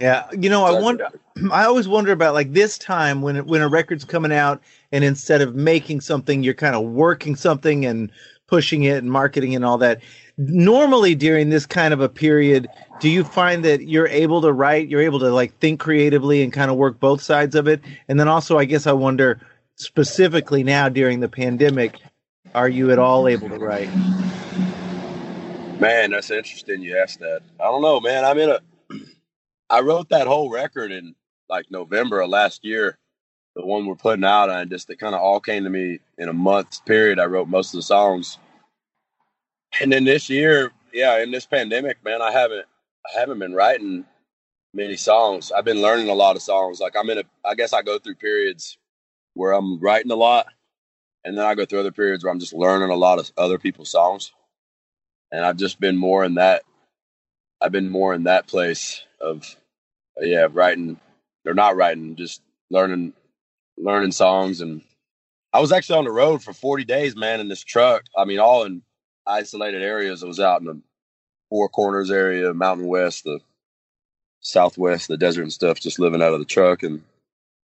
Yeah, 0.01 0.29
you 0.33 0.51
know, 0.51 0.65
I 0.65 0.81
wonder. 0.81 1.09
I 1.53 1.65
always 1.65 1.89
wonder 1.89 2.13
about 2.13 2.35
like 2.35 2.53
this 2.53 2.79
time 2.79 3.23
when 3.23 3.47
when 3.47 3.63
a 3.63 3.69
record's 3.69 4.05
coming 4.05 4.33
out, 4.33 4.63
and 4.93 5.05
instead 5.05 5.41
of 5.41 5.55
making 5.55 6.01
something, 6.01 6.43
you're 6.43 6.55
kind 6.55 6.75
of 6.75 6.85
working 6.85 7.37
something 7.37 7.85
and 7.85 8.11
pushing 8.47 8.85
it 8.85 8.99
and 8.99 9.11
marketing 9.11 9.55
and 9.55 9.65
all 9.65 9.79
that. 9.79 10.01
Normally, 10.37 11.15
during 11.15 11.51
this 11.51 11.65
kind 11.65 11.95
of 11.95 12.01
a 12.01 12.09
period, 12.09 12.69
do 13.01 13.09
you 13.09 13.23
find 13.23 13.65
that 13.65 13.83
you're 13.83 14.09
able 14.09 14.43
to 14.43 14.53
write, 14.53 14.89
you're 14.89 15.01
able 15.01 15.21
to 15.21 15.31
like 15.31 15.57
think 15.59 15.79
creatively 15.79 16.43
and 16.43 16.53
kind 16.53 16.71
of 16.71 16.77
work 16.77 16.99
both 16.99 17.23
sides 17.23 17.55
of 17.55 17.69
it? 17.69 17.81
And 18.09 18.19
then 18.19 18.29
also, 18.29 18.59
I 18.59 18.65
guess 18.65 18.87
I 18.87 18.93
wonder 18.93 19.41
specifically 19.77 20.65
now 20.65 20.89
during 20.89 21.21
the 21.21 21.29
pandemic, 21.29 22.01
are 22.55 22.69
you 22.69 22.91
at 22.91 22.99
all 22.99 23.29
able 23.29 23.49
to 23.49 23.59
write? 23.59 23.89
Man, 25.81 26.11
that's 26.11 26.31
interesting. 26.31 26.83
You 26.83 26.99
asked 26.99 27.21
that. 27.21 27.43
I 27.61 27.65
don't 27.65 27.83
know, 27.83 28.01
man. 28.01 28.25
I'm 28.25 28.39
in 28.39 28.51
a 28.51 28.61
I 29.71 29.81
wrote 29.81 30.09
that 30.11 30.27
whole 30.27 30.51
record 30.51 30.93
in 30.93 31.15
like 31.49 31.71
November 31.71 32.21
of 32.21 32.31
last 32.31 32.65
year, 32.65 32.99
the 33.57 33.65
one 33.65 33.87
we're 33.87 33.95
putting 33.95 34.25
out, 34.25 34.51
and 34.51 34.71
just 34.71 34.91
it 34.91 34.99
kind 34.99 35.15
of 35.15 35.21
all 35.21 35.41
came 35.41 35.65
to 35.65 35.71
me 35.71 36.01
in 36.19 36.29
a 36.29 36.33
month's 36.33 36.81
period. 36.81 37.19
I 37.19 37.27
wrote 37.27 37.49
most 37.49 37.75
of 37.75 37.79
the 37.79 37.83
songs, 37.83 38.39
and 39.81 39.93
then 39.93 40.05
this 40.05 40.29
year, 40.31 40.73
yeah, 40.93 41.23
in 41.23 41.31
this 41.31 41.47
pandemic, 41.47 42.03
man, 42.05 42.23
I 42.23 42.33
haven't 42.33 42.67
I 43.07 43.19
haven't 43.19 43.39
been 43.39 43.55
writing 43.55 44.05
many 44.73 44.97
songs. 44.97 45.53
I've 45.53 45.65
been 45.65 45.83
learning 45.83 46.09
a 46.09 46.15
lot 46.15 46.37
of 46.37 46.43
songs. 46.43 46.81
Like 46.81 46.95
I'm 46.97 47.11
in 47.11 47.19
a 47.19 47.25
I 47.45 47.55
guess 47.55 47.73
I 47.73 47.83
go 47.83 47.99
through 47.99 48.17
periods 48.17 48.79
where 49.35 49.53
I'm 49.53 49.81
writing 49.81 50.13
a 50.13 50.17
lot 50.17 50.47
and 51.25 51.37
then 51.37 51.45
I 51.45 51.55
go 51.55 51.65
through 51.65 51.81
other 51.81 51.93
periods 51.93 52.25
where 52.25 52.33
I'm 52.33 52.39
just 52.41 52.53
learning 52.55 52.91
a 52.91 52.97
lot 52.97 53.19
of 53.19 53.31
other 53.37 53.59
people's 53.59 53.91
songs. 53.91 54.33
And 55.33 55.45
I've 55.45 55.57
just 55.57 55.81
been 55.81 55.97
more 55.97 56.25
in 56.25 56.35
that 56.35 56.63
I've 57.61 57.73
been 57.73 57.91
more 57.91 58.15
in 58.15 58.25
that 58.25 58.47
place 58.47 59.03
of 59.21 59.45
yeah, 60.21 60.47
writing 60.51 61.01
or 61.47 61.55
not 61.55 61.77
writing, 61.77 62.17
just 62.17 62.43
learning 62.71 63.15
learning 63.77 64.13
songs 64.13 64.61
and 64.61 64.83
I 65.53 65.61
was 65.61 65.71
actually 65.71 65.99
on 65.99 66.05
the 66.05 66.11
road 66.11 66.43
for 66.43 66.53
40 66.53 66.85
days, 66.85 67.15
man, 67.15 67.39
in 67.39 67.47
this 67.47 67.63
truck. 67.63 68.03
I 68.19 68.25
mean, 68.25 68.41
all 68.41 68.65
in 68.65 68.83
isolated 69.27 69.83
areas. 69.83 70.23
I 70.23 70.27
was 70.27 70.41
out 70.41 70.61
in 70.61 70.67
the 70.67 70.81
Four 71.49 71.69
Corners 71.69 72.11
area, 72.11 72.53
Mountain 72.55 72.87
West, 72.87 73.25
the 73.25 73.41
Southwest, 74.41 75.09
the 75.09 75.17
desert 75.17 75.43
and 75.43 75.53
stuff, 75.53 75.81
just 75.81 75.99
living 75.99 76.23
out 76.23 76.33
of 76.33 76.39
the 76.39 76.45
truck. 76.45 76.83
And 76.83 77.03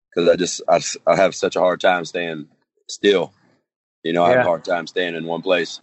because 0.10 0.30
I 0.30 0.36
just, 0.36 0.62
I, 0.68 0.82
I 1.06 1.16
have 1.16 1.36
such 1.36 1.56
a 1.56 1.60
hard 1.60 1.82
time 1.82 2.06
staying 2.06 2.48
still. 2.88 3.34
You 4.04 4.14
know, 4.14 4.24
I 4.24 4.30
have 4.30 4.40
a 4.40 4.44
hard 4.44 4.64
time 4.64 4.88
staying 4.88 5.16
in 5.16 5.26
one 5.26 5.42
place. 5.42 5.82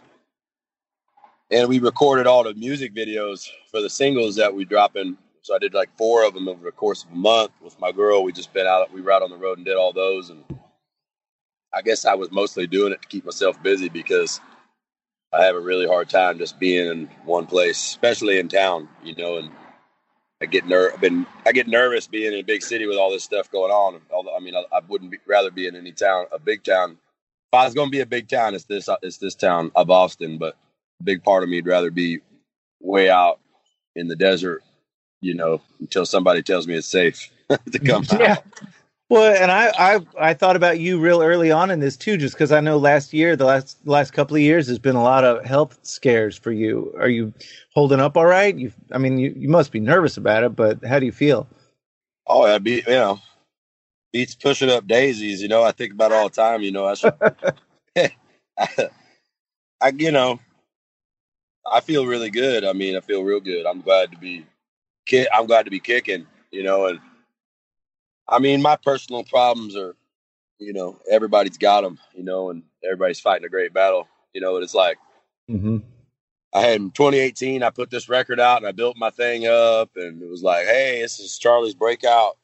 And 1.51 1.69
we 1.69 1.79
recorded 1.79 2.27
all 2.27 2.43
the 2.43 2.53
music 2.55 2.93
videos 2.93 3.47
for 3.71 3.81
the 3.81 3.89
singles 3.89 4.35
that 4.35 4.53
we 4.53 4.65
dropping. 4.65 5.17
So 5.43 5.55
I 5.55 5.59
did 5.59 5.73
like 5.73 5.95
four 5.97 6.25
of 6.25 6.33
them 6.33 6.49
over 6.49 6.65
the 6.65 6.71
course 6.71 7.05
of 7.05 7.11
a 7.11 7.15
month 7.15 7.51
with 7.61 7.79
my 7.79 7.91
girl. 7.91 8.23
We 8.23 8.33
just 8.33 8.51
been 8.53 8.67
out, 8.67 8.91
we 8.91 9.01
were 9.01 9.11
out 9.11 9.21
on 9.21 9.29
the 9.29 9.37
road 9.37 9.57
and 9.57 9.65
did 9.65 9.77
all 9.77 9.93
those. 9.93 10.29
And 10.29 10.43
I 11.73 11.81
guess 11.83 12.05
I 12.05 12.15
was 12.15 12.31
mostly 12.31 12.67
doing 12.67 12.91
it 12.91 13.01
to 13.01 13.07
keep 13.07 13.23
myself 13.23 13.61
busy 13.61 13.87
because 13.87 14.41
I 15.33 15.43
have 15.45 15.55
a 15.55 15.59
really 15.59 15.87
hard 15.87 16.09
time 16.09 16.37
just 16.37 16.59
being 16.59 16.89
in 16.89 17.09
one 17.25 17.45
place, 17.45 17.77
especially 17.77 18.39
in 18.39 18.47
town, 18.47 18.89
you 19.03 19.15
know, 19.15 19.37
and 19.37 19.51
I 20.41 20.45
get 20.45 20.65
ner- 20.67 20.91
I've 20.93 21.01
been 21.01 21.25
I 21.45 21.51
get 21.51 21.67
nervous 21.67 22.07
being 22.07 22.33
in 22.33 22.39
a 22.39 22.43
big 22.43 22.61
city 22.61 22.87
with 22.87 22.97
all 22.97 23.11
this 23.11 23.23
stuff 23.23 23.51
going 23.51 23.71
on. 23.71 24.01
Although 24.11 24.35
I 24.35 24.39
mean, 24.39 24.55
I, 24.55 24.63
I 24.71 24.81
wouldn't 24.87 25.11
be, 25.11 25.17
rather 25.27 25.51
be 25.51 25.67
in 25.67 25.75
any 25.75 25.91
town, 25.91 26.25
a 26.31 26.39
big 26.39 26.63
town. 26.63 26.91
If 26.91 27.59
I 27.59 27.65
was 27.65 27.73
going 27.73 27.87
to 27.87 27.91
be 27.91 28.01
a 28.01 28.05
big 28.05 28.27
town, 28.27 28.55
it's 28.55 28.65
this 28.65 28.89
it's 29.01 29.17
this 29.17 29.35
town 29.35 29.71
of 29.75 29.89
Austin. 29.89 30.37
But 30.37 30.55
a 31.01 31.03
big 31.03 31.23
part 31.23 31.43
of 31.43 31.49
me'd 31.49 31.65
rather 31.65 31.91
be 31.91 32.19
way 32.79 33.09
out 33.09 33.39
in 33.95 34.07
the 34.07 34.15
desert, 34.15 34.63
you 35.21 35.33
know, 35.33 35.61
until 35.79 36.05
somebody 36.05 36.43
tells 36.43 36.67
me 36.67 36.75
it's 36.75 36.87
safe 36.87 37.31
to 37.71 37.79
come 37.79 38.05
out. 38.11 38.43
Well, 39.09 39.41
and 39.41 39.51
I, 39.51 39.71
I 39.77 39.99
I 40.19 40.33
thought 40.33 40.57
about 40.57 40.79
you 40.79 40.99
real 40.99 41.21
early 41.21 41.49
on 41.51 41.71
in 41.71 41.79
this 41.79 41.95
too, 41.95 42.17
just 42.17 42.35
because 42.35 42.51
I 42.51 42.59
know 42.59 42.77
last 42.77 43.13
year, 43.13 43.37
the 43.37 43.45
last 43.45 43.77
last 43.87 44.11
couple 44.11 44.35
of 44.35 44.41
years, 44.41 44.67
has 44.67 44.79
been 44.79 44.97
a 44.97 45.03
lot 45.03 45.23
of 45.23 45.45
health 45.45 45.79
scares 45.83 46.37
for 46.37 46.51
you. 46.51 46.93
Are 46.99 47.07
you 47.07 47.33
holding 47.73 48.01
up 48.01 48.17
all 48.17 48.25
right? 48.25 48.57
You, 48.57 48.73
I 48.91 48.97
mean, 48.97 49.17
you, 49.17 49.33
you 49.37 49.47
must 49.47 49.71
be 49.71 49.79
nervous 49.79 50.17
about 50.17 50.43
it, 50.43 50.57
but 50.57 50.83
how 50.85 50.99
do 50.99 51.05
you 51.05 51.13
feel? 51.13 51.47
Oh, 52.27 52.45
yeah, 52.47 52.57
be 52.59 52.75
you 52.87 52.93
know, 52.93 53.19
beats 54.13 54.35
pushing 54.35 54.69
up 54.69 54.87
daisies. 54.87 55.41
You 55.41 55.49
know, 55.49 55.63
I 55.63 55.71
think 55.71 55.93
about 55.93 56.11
all 56.13 56.29
the 56.29 56.35
time. 56.35 56.61
You 56.61 56.71
know, 56.71 56.85
I 56.87 56.93
should, 56.95 57.13
I, 57.97 58.11
I, 59.81 59.89
you 59.97 60.11
know, 60.11 60.39
I 61.71 61.81
feel 61.81 62.05
really 62.07 62.29
good. 62.31 62.65
I 62.65 62.73
mean, 62.73 62.95
I 62.97 63.01
feel 63.01 63.23
real 63.23 63.41
good. 63.41 63.65
I'm 63.65 63.81
glad 63.81 64.11
to 64.11 64.17
be, 64.17 64.45
I'm 65.33 65.47
glad 65.47 65.65
to 65.65 65.71
be 65.71 65.79
kicking. 65.79 66.27
You 66.51 66.63
know, 66.63 66.87
and 66.87 66.99
I 68.29 68.39
mean, 68.39 68.61
my 68.61 68.75
personal 68.75 69.23
problems 69.23 69.75
are, 69.75 69.95
you 70.59 70.73
know, 70.73 70.99
everybody's 71.09 71.57
got 71.57 71.81
them. 71.81 71.99
You 72.13 72.23
know, 72.23 72.49
and 72.49 72.63
everybody's 72.83 73.19
fighting 73.19 73.45
a 73.45 73.49
great 73.49 73.73
battle. 73.73 74.07
You 74.33 74.41
know, 74.41 74.55
and 74.55 74.63
it's 74.63 74.75
like. 74.75 74.97
Mm-hmm. 75.49 75.77
I 76.53 76.61
had 76.61 76.81
in 76.81 76.91
2018, 76.91 77.61
I 77.61 77.69
put 77.69 77.89
this 77.89 78.09
record 78.09 78.39
out 78.39 78.57
and 78.57 78.67
I 78.67 78.71
built 78.71 78.97
my 78.97 79.09
thing 79.09 79.45
up, 79.45 79.91
and 79.95 80.21
it 80.21 80.29
was 80.29 80.41
like, 80.41 80.65
hey, 80.65 81.01
this 81.01 81.19
is 81.19 81.37
Charley's 81.37 81.75
breakout 81.75 82.37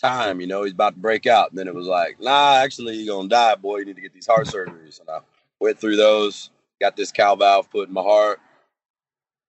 time. 0.00 0.40
You 0.40 0.46
know, 0.46 0.64
he's 0.64 0.72
about 0.72 0.94
to 0.94 1.00
break 1.00 1.26
out. 1.26 1.50
And 1.50 1.58
then 1.58 1.68
it 1.68 1.74
was 1.74 1.86
like, 1.86 2.20
nah, 2.20 2.56
actually, 2.56 2.96
you're 2.96 3.14
going 3.14 3.28
to 3.28 3.34
die, 3.34 3.54
boy. 3.54 3.78
You 3.78 3.86
need 3.86 3.96
to 3.96 4.02
get 4.02 4.12
these 4.12 4.26
heart 4.26 4.46
surgeries. 4.46 5.00
And 5.00 5.08
I 5.08 5.20
went 5.60 5.78
through 5.78 5.96
those, 5.96 6.50
got 6.80 6.96
this 6.96 7.12
cow 7.12 7.36
valve 7.36 7.70
put 7.70 7.88
in 7.88 7.94
my 7.94 8.02
heart. 8.02 8.40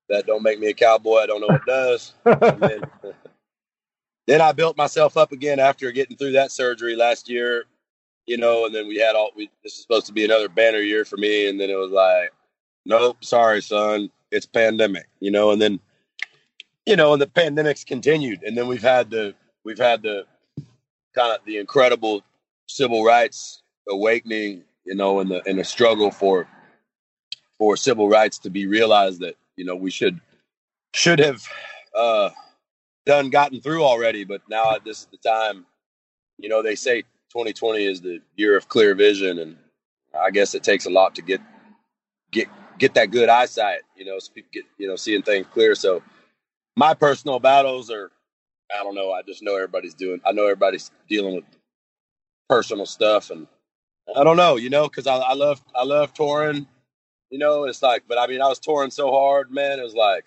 That 0.10 0.26
don't 0.26 0.44
make 0.44 0.60
me 0.60 0.68
a 0.68 0.74
cowboy. 0.74 1.20
I 1.20 1.26
don't 1.26 1.40
know 1.40 1.48
what 1.48 1.66
does. 1.66 2.14
And 2.26 2.60
then, 2.60 2.82
then 4.28 4.42
I 4.42 4.52
built 4.52 4.78
myself 4.78 5.18
up 5.18 5.32
again 5.32 5.60
after 5.60 5.92
getting 5.92 6.18
through 6.18 6.34
that 6.34 6.52
surgery 6.52 6.96
last 6.96 7.30
year, 7.30 7.66
you 8.26 8.38
know, 8.38 8.66
and 8.66 8.74
then 8.74 8.88
we 8.88 8.98
had 8.98 9.16
all, 9.16 9.32
we, 9.36 9.50
this 9.64 9.74
is 9.74 9.82
supposed 9.82 10.06
to 10.08 10.14
be 10.14 10.26
another 10.26 10.50
banner 10.50 10.80
year 10.80 11.06
for 11.06 11.18
me. 11.18 11.50
And 11.50 11.60
then 11.60 11.70
it 11.70 11.76
was 11.76 11.92
like, 11.92 12.32
nope, 12.86 13.24
sorry, 13.24 13.62
son, 13.62 14.10
it's 14.32 14.46
pandemic, 14.46 15.08
you 15.20 15.32
know, 15.32 15.52
and 15.52 15.62
then, 15.62 15.80
you 16.86 16.96
know, 16.96 17.14
and 17.14 17.22
the 17.22 17.28
pandemic's 17.28 17.84
continued, 17.84 18.44
and 18.44 18.58
then 18.58 18.68
we've 18.68 18.82
had 18.82 19.10
the 19.12 19.36
we've 19.64 19.78
had 19.78 20.02
the 20.02 20.26
kind 21.14 21.32
of 21.32 21.40
the 21.46 21.58
incredible 21.58 22.24
civil 22.68 23.04
rights 23.04 23.62
awakening, 23.88 24.64
you 24.86 24.96
know, 24.96 25.20
and 25.20 25.30
the 25.30 25.48
and 25.48 25.60
the 25.60 25.64
struggle 25.64 26.10
for 26.10 26.48
for 27.58 27.78
civil 27.78 28.10
rights 28.10 28.40
to 28.40 28.50
be 28.50 28.66
realized 28.66 29.20
that 29.20 29.36
you 29.58 29.66
know 29.66 29.76
we 29.76 29.92
should 29.92 30.20
should 30.94 31.20
have 31.20 31.48
uh, 31.96 32.32
done 33.06 33.30
gotten 33.30 33.62
through 33.62 33.84
already, 33.84 34.24
but 34.24 34.42
now 34.50 34.78
this 34.84 35.02
is 35.02 35.08
the 35.12 35.18
time. 35.18 35.66
You 36.38 36.50
know, 36.50 36.62
they 36.62 36.76
say 36.76 37.02
2020 37.32 37.86
is 37.86 38.02
the 38.02 38.20
year 38.36 38.58
of 38.58 38.68
clear 38.68 38.96
vision, 38.96 39.40
and 39.40 39.58
I 40.20 40.32
guess 40.32 40.56
it 40.56 40.64
takes 40.64 40.86
a 40.86 40.90
lot 40.90 41.16
to 41.16 41.22
get 41.22 41.42
get 42.32 42.48
get 42.78 42.94
that 42.96 43.12
good 43.12 43.30
eyesight. 43.30 43.82
You 43.96 44.06
know, 44.06 44.20
so 44.20 44.32
get 44.52 44.66
you 44.78 44.88
know 44.88 44.96
seeing 44.96 45.24
things 45.24 45.48
clear. 45.54 45.76
So 45.76 46.04
my 46.76 46.94
personal 46.94 47.40
battles 47.40 47.92
are, 47.92 48.12
I 48.72 48.84
don't 48.84 48.96
know. 48.96 49.12
I 49.12 49.22
just 49.24 49.44
know 49.44 49.56
everybody's 49.56 49.94
doing. 49.94 50.22
I 50.26 50.32
know 50.32 50.44
everybody's 50.44 50.92
dealing 51.10 51.36
with 51.36 51.46
personal 52.50 52.86
stuff, 52.86 53.30
and 53.30 53.48
I 54.16 54.24
don't 54.24 54.38
know. 54.38 54.58
You 54.58 54.70
know, 54.70 54.88
because 54.88 55.08
I, 55.08 55.18
I 55.18 55.34
love 55.34 55.62
I 55.76 55.84
love 55.84 56.14
touring. 56.14 56.68
You 57.30 57.40
know, 57.40 57.64
it's 57.64 57.82
like, 57.82 58.04
but 58.10 58.18
I 58.18 58.28
mean, 58.28 58.42
I 58.42 58.48
was 58.50 58.60
touring 58.60 58.92
so 58.92 59.10
hard, 59.10 59.52
man. 59.52 59.80
It 59.80 59.84
was 59.84 59.96
like, 59.96 60.26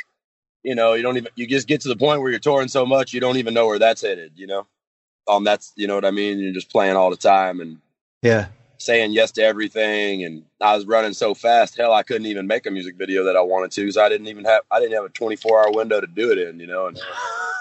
you 0.64 0.74
know, 0.74 0.94
you 0.94 1.02
don't 1.02 1.16
even 1.18 1.30
you 1.36 1.46
just 1.46 1.68
get 1.68 1.82
to 1.82 1.88
the 1.88 1.96
point 1.96 2.20
where 2.22 2.30
you're 2.30 2.40
touring 2.40 2.68
so 2.68 2.84
much 2.86 3.12
you 3.12 3.20
don't 3.20 3.36
even 3.36 3.54
know 3.54 3.66
where 3.66 3.78
that's 3.78 4.02
headed. 4.02 4.32
You 4.34 4.46
know, 4.48 4.66
um, 5.28 5.44
that's 5.44 5.72
you 5.76 5.86
know 5.86 5.94
what 5.94 6.04
I 6.04 6.10
mean. 6.10 6.38
You're 6.38 6.52
just 6.54 6.70
playing 6.70 6.96
all 6.96 7.10
the 7.10 7.16
time 7.16 7.60
and 7.60 7.78
Yeah. 8.22 8.46
saying 8.78 9.12
yes 9.12 9.30
to 9.32 9.42
everything 9.42 10.24
and 10.24 10.44
I 10.60 10.74
was 10.76 10.84
running 10.86 11.12
so 11.14 11.32
fast 11.34 11.76
hell 11.76 11.92
I 11.92 12.02
couldn't 12.02 12.26
even 12.26 12.46
make 12.46 12.66
a 12.66 12.70
music 12.70 12.96
video 12.96 13.24
that 13.24 13.36
I 13.36 13.40
wanted 13.40 13.70
to 13.72 13.82
because 13.82 13.96
I 13.96 14.08
didn't 14.08 14.26
even 14.26 14.44
have 14.44 14.62
I 14.70 14.80
didn't 14.80 14.94
have 14.94 15.04
a 15.04 15.08
24 15.10 15.60
hour 15.66 15.72
window 15.72 16.00
to 16.00 16.06
do 16.06 16.32
it 16.32 16.38
in 16.38 16.58
you 16.60 16.66
know 16.66 16.88
and 16.88 16.98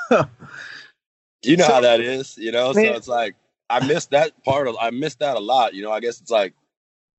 you 1.44 1.56
know 1.58 1.66
So- 1.68 1.74
how 1.74 1.82
that 1.82 2.00
is 2.02 2.38
you 2.38 2.52
know 2.52 2.74
so 2.74 2.94
it's 2.96 3.08
like 3.08 3.36
I 3.70 3.80
missed 3.86 4.12
that 4.12 4.44
part 4.44 4.68
of 4.68 4.76
I 4.82 4.90
missed 4.90 5.20
that 5.20 5.38
a 5.38 5.40
lot 5.40 5.74
you 5.74 5.84
know 5.84 5.92
I 5.92 6.00
guess 6.00 6.20
it's 6.20 6.32
like 6.32 6.54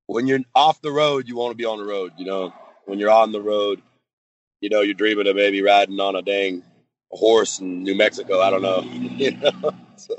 when 0.07 0.27
you're 0.27 0.39
off 0.53 0.81
the 0.81 0.91
road 0.91 1.27
you 1.27 1.35
want 1.35 1.51
to 1.51 1.55
be 1.57 1.65
on 1.65 1.77
the 1.79 1.85
road 1.85 2.13
you 2.17 2.25
know 2.25 2.53
when 2.85 2.99
you're 2.99 3.09
on 3.11 3.31
the 3.31 3.41
road 3.41 3.81
you 4.65 4.71
know 4.71 4.81
you're 4.81 4.95
dreaming 4.95 5.27
of 5.27 5.35
maybe 5.37 5.61
riding 5.61 5.99
on 5.99 6.15
a 6.15 6.23
dang 6.23 6.63
horse 7.11 7.59
in 7.59 7.83
New 7.83 7.95
Mexico 7.95 8.41
I 8.41 8.49
don't 8.49 8.63
know 8.63 8.81
you 9.17 9.31
know 9.37 9.53
So- 9.97 10.17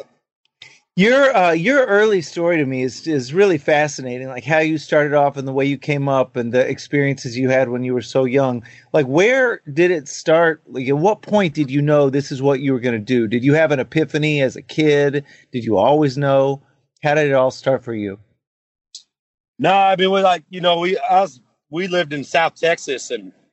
Your 0.96 1.36
uh, 1.36 1.52
your 1.52 1.84
early 1.86 2.22
story 2.22 2.58
to 2.58 2.66
me 2.66 2.82
is 2.84 3.06
is 3.08 3.34
really 3.34 3.58
fascinating. 3.58 4.28
Like 4.28 4.44
how 4.44 4.60
you 4.60 4.78
started 4.78 5.14
off 5.14 5.36
and 5.36 5.48
the 5.48 5.52
way 5.52 5.66
you 5.66 5.78
came 5.78 6.08
up 6.08 6.36
and 6.36 6.52
the 6.52 6.66
experiences 6.68 7.36
you 7.36 7.50
had 7.50 7.70
when 7.70 7.84
you 7.84 7.94
were 7.94 8.02
so 8.02 8.24
young. 8.24 8.64
Like 8.94 9.06
where 9.06 9.62
did 9.72 9.90
it 9.90 10.08
start? 10.08 10.62
Like 10.68 10.88
at 10.88 10.98
what 10.98 11.22
point 11.22 11.54
did 11.54 11.70
you 11.72 11.82
know 11.82 12.10
this 12.10 12.32
is 12.32 12.40
what 12.42 12.60
you 12.60 12.72
were 12.72 12.80
going 12.80 12.94
to 12.98 13.04
do? 13.04 13.28
Did 13.28 13.44
you 13.44 13.54
have 13.54 13.72
an 13.72 13.80
epiphany 13.80 14.40
as 14.42 14.56
a 14.56 14.62
kid? 14.62 15.24
Did 15.52 15.64
you 15.64 15.78
always 15.78 16.16
know? 16.16 16.62
How 17.02 17.14
did 17.16 17.28
it 17.28 17.34
all 17.34 17.50
start 17.50 17.84
for 17.84 17.94
you? 17.94 18.18
No, 19.58 19.72
I 19.72 19.96
mean 19.96 20.12
we 20.12 20.22
like 20.22 20.44
you 20.50 20.60
know 20.62 20.80
we 20.80 20.98
I 20.98 21.22
was 21.22 21.40
we 21.70 21.88
lived 21.88 22.12
in 22.14 22.24
South 22.24 22.54
Texas 22.54 23.10
and 23.10 23.32
a 23.32 23.45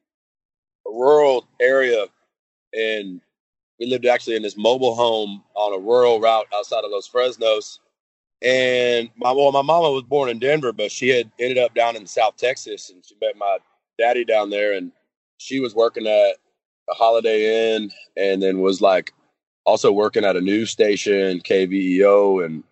rural 0.93 1.47
area, 1.61 2.05
and 2.73 3.21
we 3.79 3.87
lived 3.87 4.05
actually 4.05 4.35
in 4.35 4.43
this 4.43 4.57
mobile 4.57 4.95
home 4.95 5.43
on 5.55 5.73
a 5.73 5.79
rural 5.79 6.19
route 6.19 6.47
outside 6.53 6.83
of 6.83 6.91
Los 6.91 7.09
Fresnos. 7.09 7.79
And 8.41 9.09
my 9.15 9.31
well, 9.31 9.51
my 9.51 9.61
mama 9.61 9.91
was 9.91 10.03
born 10.03 10.29
in 10.29 10.39
Denver, 10.39 10.73
but 10.73 10.91
she 10.91 11.09
had 11.09 11.31
ended 11.39 11.57
up 11.57 11.73
down 11.73 11.95
in 11.95 12.05
South 12.05 12.37
Texas, 12.37 12.89
and 12.89 13.03
she 13.05 13.15
met 13.21 13.37
my 13.37 13.57
daddy 13.97 14.25
down 14.25 14.49
there, 14.49 14.73
and 14.73 14.91
she 15.37 15.59
was 15.59 15.73
working 15.73 16.07
at 16.07 16.35
a 16.89 16.93
Holiday 16.93 17.75
Inn, 17.75 17.91
and 18.17 18.41
then 18.43 18.59
was 18.59 18.81
like 18.81 19.13
also 19.65 19.91
working 19.91 20.25
at 20.25 20.35
a 20.35 20.41
news 20.41 20.69
station, 20.71 21.39
KVEO, 21.39 22.45
and 22.45 22.63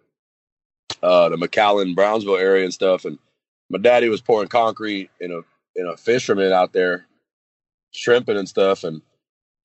uh, 1.01 1.29
the 1.29 1.37
McAllen, 1.37 1.95
Brownsville 1.95 2.37
area 2.37 2.65
and 2.65 2.73
stuff. 2.73 3.05
And 3.05 3.17
my 3.69 3.79
daddy 3.79 4.09
was 4.09 4.21
pouring 4.21 4.49
concrete 4.49 5.09
in 5.19 5.31
a 5.31 5.41
in 5.79 5.87
a 5.87 5.95
fisherman 5.95 6.51
out 6.51 6.73
there, 6.73 7.05
shrimping 7.91 8.37
and 8.37 8.49
stuff. 8.49 8.83
And 8.83 9.01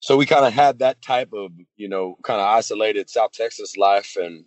so 0.01 0.17
we 0.17 0.27
kind 0.27 0.45
of 0.45 0.53
had 0.53 0.81
that 0.81 1.03
type 1.03 1.33
of 1.33 1.53
you 1.77 1.89
know 1.89 2.17
kind 2.23 2.41
of 2.41 2.47
isolated 2.47 3.11
South 3.11 3.33
Texas 3.33 3.77
life. 3.77 4.17
And 4.17 4.45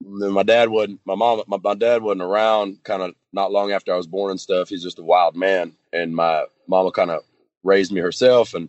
then 0.00 0.32
my 0.32 0.42
dad 0.42 0.68
wasn't 0.68 1.00
my 1.04 1.14
mom 1.14 1.42
my, 1.46 1.58
my 1.62 1.74
dad 1.74 2.02
wasn't 2.02 2.22
around. 2.22 2.82
Kind 2.84 3.02
of 3.02 3.14
not 3.32 3.52
long 3.52 3.72
after 3.72 3.92
I 3.92 3.96
was 3.96 4.06
born 4.06 4.30
and 4.30 4.40
stuff. 4.40 4.68
He's 4.68 4.82
just 4.82 4.98
a 4.98 5.04
wild 5.04 5.36
man. 5.36 5.74
And 5.92 6.14
my 6.14 6.44
mama 6.68 6.92
kind 6.92 7.10
of 7.10 7.22
raised 7.62 7.92
me 7.92 8.00
herself, 8.00 8.54
and 8.54 8.68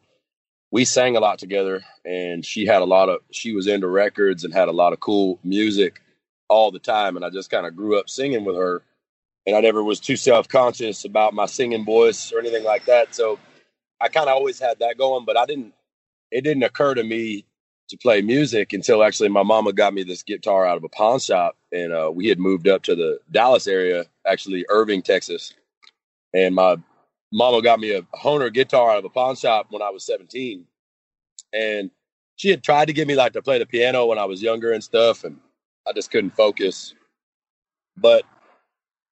we 0.71 0.85
sang 0.85 1.15
a 1.15 1.21
lot 1.21 1.39
together. 1.39 1.83
And 2.05 2.45
she 2.45 2.65
had 2.65 2.81
a 2.81 2.85
lot 2.85 3.09
of 3.09 3.19
she 3.31 3.53
was 3.53 3.67
into 3.67 3.87
records 3.87 4.43
and 4.43 4.53
had 4.53 4.67
a 4.67 4.73
lot 4.73 4.93
of 4.93 4.99
cool 4.99 5.39
music 5.43 6.01
all 6.49 6.71
the 6.71 6.79
time. 6.79 7.15
And 7.15 7.25
I 7.25 7.29
just 7.29 7.49
kind 7.49 7.65
of 7.65 7.75
grew 7.75 7.99
up 7.99 8.09
singing 8.09 8.45
with 8.45 8.55
her, 8.55 8.83
and 9.45 9.55
I 9.55 9.61
never 9.61 9.83
was 9.83 9.99
too 9.99 10.17
self 10.17 10.47
conscious 10.47 11.05
about 11.05 11.33
my 11.33 11.45
singing 11.45 11.85
voice 11.85 12.31
or 12.31 12.39
anything 12.39 12.63
like 12.63 12.85
that. 12.85 13.15
So 13.15 13.39
I 13.99 14.09
kind 14.09 14.29
of 14.29 14.35
always 14.35 14.59
had 14.59 14.79
that 14.79 14.97
going, 14.97 15.25
but 15.25 15.37
I 15.37 15.45
didn't. 15.45 15.73
It 16.31 16.41
didn't 16.41 16.63
occur 16.63 16.93
to 16.93 17.03
me 17.03 17.45
to 17.89 17.97
play 17.97 18.21
music 18.21 18.73
until 18.73 19.03
actually 19.03 19.29
my 19.29 19.43
mama 19.43 19.71
got 19.71 19.93
me 19.93 20.03
this 20.03 20.23
guitar 20.23 20.65
out 20.65 20.77
of 20.77 20.83
a 20.83 20.89
pawn 20.89 21.19
shop, 21.19 21.55
and 21.71 21.93
uh, 21.93 22.11
we 22.13 22.27
had 22.27 22.39
moved 22.39 22.67
up 22.67 22.83
to 22.83 22.95
the 22.95 23.19
Dallas 23.31 23.65
area, 23.65 24.05
actually 24.25 24.65
Irving, 24.69 25.01
Texas, 25.01 25.53
and 26.33 26.53
my 26.53 26.75
mama 27.31 27.61
got 27.61 27.79
me 27.79 27.91
a 27.93 28.01
Hohner 28.15 28.53
guitar 28.53 28.91
out 28.91 28.99
of 28.99 29.05
a 29.05 29.09
pawn 29.09 29.35
shop 29.35 29.67
when 29.69 29.81
I 29.81 29.89
was 29.89 30.05
17, 30.05 30.65
and 31.53 31.89
she 32.35 32.49
had 32.49 32.63
tried 32.63 32.85
to 32.85 32.93
get 32.93 33.07
me 33.07 33.15
like 33.15 33.33
to 33.33 33.41
play 33.41 33.57
the 33.57 33.65
piano 33.65 34.05
when 34.05 34.19
I 34.19 34.25
was 34.25 34.41
younger 34.41 34.73
and 34.73 34.83
stuff, 34.83 35.23
and 35.23 35.39
I 35.87 35.93
just 35.93 36.11
couldn't 36.11 36.35
focus. 36.35 36.93
But 37.95 38.23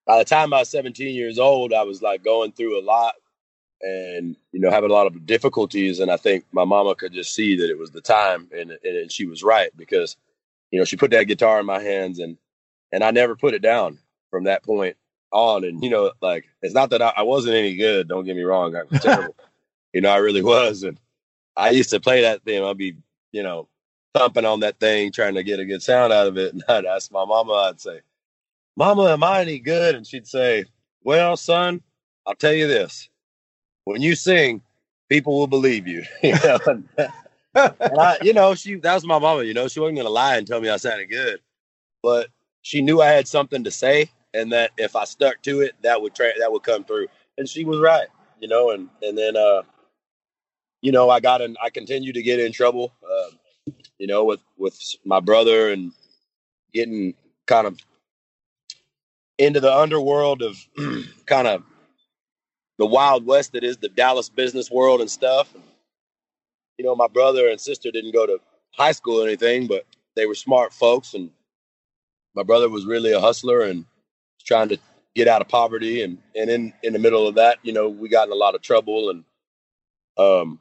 by 0.06 0.20
the 0.20 0.26
time 0.26 0.54
I 0.54 0.60
was 0.60 0.70
17 0.70 1.16
years 1.16 1.40
old, 1.40 1.74
I 1.74 1.84
was 1.84 2.02
like 2.02 2.24
going 2.24 2.52
through 2.52 2.80
a 2.80 2.84
lot 2.84 3.16
and 3.86 4.36
you 4.52 4.60
know 4.60 4.72
having 4.72 4.90
a 4.90 4.94
lot 4.94 5.08
of 5.08 5.26
difficulties. 5.26 6.00
And 6.00 6.12
i 6.12 6.18
think 6.18 6.46
my 6.52 6.66
mama 6.66 6.96
could 6.96 7.14
just 7.14 7.34
see 7.34 7.56
that 7.58 7.70
it 7.70 7.78
was 7.78 7.92
the 7.92 8.02
time 8.02 8.50
and, 8.58 8.72
and 8.84 9.12
she 9.12 9.26
was 9.26 9.44
right 9.44 9.70
because 9.78 10.18
you 10.72 10.80
know 10.80 10.86
she 10.86 10.98
put 10.98 11.12
that 11.12 11.26
guitar 11.26 11.60
in 11.60 11.66
my 11.66 11.82
hands 11.82 12.20
and 12.20 12.38
and 12.92 13.04
i 13.04 13.12
never 13.12 13.36
put 13.36 13.54
it 13.54 13.62
down 13.62 14.00
from 14.32 14.46
that 14.46 14.64
point 14.64 14.98
on. 15.32 15.64
And 15.64 15.84
you 15.84 15.90
know 15.90 16.12
like 16.22 16.46
it's 16.62 16.74
not 16.74 16.90
that 16.90 17.02
i, 17.02 17.14
I 17.18 17.22
wasn't 17.24 17.56
any 17.56 17.76
good. 17.76 18.08
Don't 18.08 18.26
get 18.26 18.36
me 18.36 18.44
wrong. 18.44 18.76
I 18.76 18.84
was 18.84 19.02
terrible. 19.04 19.36
You 19.94 20.02
know 20.02 20.10
i 20.10 20.18
really 20.18 20.44
was. 20.44 20.84
And 20.84 21.00
i 21.56 21.70
used 21.70 21.92
to 21.92 22.00
play 22.00 22.22
that 22.22 22.44
thing. 22.44 22.64
I'd 22.64 22.78
be 22.78 22.96
you 23.32 23.44
know 23.44 23.68
thumping 24.16 24.46
on 24.46 24.62
that 24.62 24.80
thing 24.80 25.12
trying 25.12 25.36
to 25.36 25.44
get 25.44 25.60
a 25.60 25.66
good 25.66 25.84
sound 25.84 26.12
out 26.12 26.28
of 26.28 26.38
it. 26.38 26.54
And 26.54 26.64
i'd 26.68 26.86
ask 26.86 27.12
my 27.12 27.26
mama 27.26 27.54
i'd 27.70 27.82
say 27.82 28.02
mama 28.76 29.12
am 29.12 29.24
i 29.24 29.42
any 29.42 29.60
good? 29.60 29.94
And 29.96 30.08
she'd 30.08 30.28
say 30.28 30.66
well 31.04 31.38
son 31.38 31.82
i'll 32.26 32.36
tell 32.36 32.54
you 32.54 32.68
this 32.68 33.10
when 33.86 34.02
you 34.02 34.16
sing, 34.16 34.62
people 35.10 35.38
will 35.40 35.48
believe 35.48 35.88
you. 35.88 36.04
you 36.24 36.34
know, 36.44 36.60
and, 36.66 38.00
I, 38.00 38.18
you 38.22 38.34
know, 38.34 38.54
she 38.56 38.76
that 38.76 38.94
was 38.94 39.06
my 39.06 39.18
mama. 39.18 39.44
You 39.44 39.54
know, 39.54 39.68
she 39.68 39.80
wasn't 39.80 39.98
gonna 39.98 40.10
lie 40.10 40.38
and 40.38 40.46
tell 40.46 40.60
me 40.60 40.70
I 40.70 40.78
sounded 40.78 41.10
good, 41.10 41.40
but 42.04 42.28
she 42.62 42.82
knew 42.82 43.02
I 43.02 43.08
had 43.08 43.28
something 43.28 43.64
to 43.64 43.72
say, 43.72 44.10
and 44.34 44.52
that 44.52 44.72
if 44.78 44.96
I 44.96 45.06
stuck 45.06 45.42
to 45.44 45.62
it, 45.62 45.74
that 45.82 46.02
would 46.02 46.14
tra- 46.14 46.38
that 46.40 46.52
would 46.52 46.64
come 46.64 46.84
through. 46.84 47.08
And 47.38 47.48
she 47.48 47.64
was 47.64 47.80
right. 47.80 48.08
You 48.40 48.50
know, 48.50 48.72
and 48.72 48.90
and 49.02 49.18
then 49.18 49.38
uh, 49.38 49.62
you 50.82 50.92
know, 50.92 51.10
I 51.10 51.20
got 51.20 51.42
in. 51.42 51.56
I 51.64 51.70
continued 51.70 52.16
to 52.16 52.24
get 52.24 52.40
in 52.40 52.52
trouble. 52.52 52.94
Uh, 53.04 53.72
you 53.98 54.08
know, 54.08 54.26
with 54.26 54.42
with 54.58 54.78
my 55.06 55.20
brother 55.20 55.72
and 55.72 55.92
getting 56.74 57.14
kind 57.46 57.68
of 57.68 57.80
into 59.38 59.60
the 59.60 59.74
underworld 59.74 60.42
of 60.42 60.58
kind 61.26 61.48
of 61.48 61.64
the 62.78 62.86
wild 62.86 63.26
west 63.26 63.54
that 63.54 63.64
is 63.64 63.78
the 63.78 63.90
Dallas 63.90 64.30
business 64.30 64.70
world 64.70 65.02
and 65.02 65.10
stuff. 65.10 65.54
You 66.78 66.86
know, 66.86 66.96
my 66.96 67.08
brother 67.08 67.48
and 67.50 67.60
sister 67.60 67.92
didn't 67.92 68.14
go 68.14 68.26
to 68.26 68.40
high 68.72 68.92
school 68.92 69.22
or 69.22 69.28
anything, 69.28 69.68
but 69.68 69.86
they 70.16 70.26
were 70.26 70.36
smart 70.36 70.74
folks, 70.74 71.14
and 71.14 71.32
my 72.36 72.44
brother 72.44 72.70
was 72.70 72.86
really 72.86 73.14
a 73.14 73.20
hustler 73.20 73.62
and 73.62 73.86
trying 74.46 74.70
to 74.70 74.78
get 75.16 75.28
out 75.28 75.42
of 75.42 75.48
poverty. 75.48 76.04
And 76.04 76.18
and 76.36 76.50
in 76.50 76.74
in 76.84 76.94
the 76.94 77.00
middle 77.00 77.28
of 77.28 77.36
that, 77.36 77.60
you 77.64 77.74
know, 77.74 77.90
we 77.90 78.10
got 78.10 78.28
in 78.28 78.34
a 78.34 78.36
lot 78.38 78.56
of 78.56 78.62
trouble, 78.62 79.10
and 79.10 79.24
um, 80.18 80.60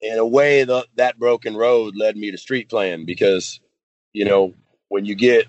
in 0.00 0.18
a 0.18 0.26
way, 0.26 0.64
the, 0.64 0.86
that 0.96 1.18
broken 1.18 1.56
road 1.56 1.96
led 1.96 2.16
me 2.16 2.30
to 2.30 2.38
street 2.38 2.68
playing 2.68 3.06
because, 3.06 3.60
you 4.12 4.24
know, 4.24 4.54
when 4.88 5.04
you 5.04 5.14
get, 5.14 5.46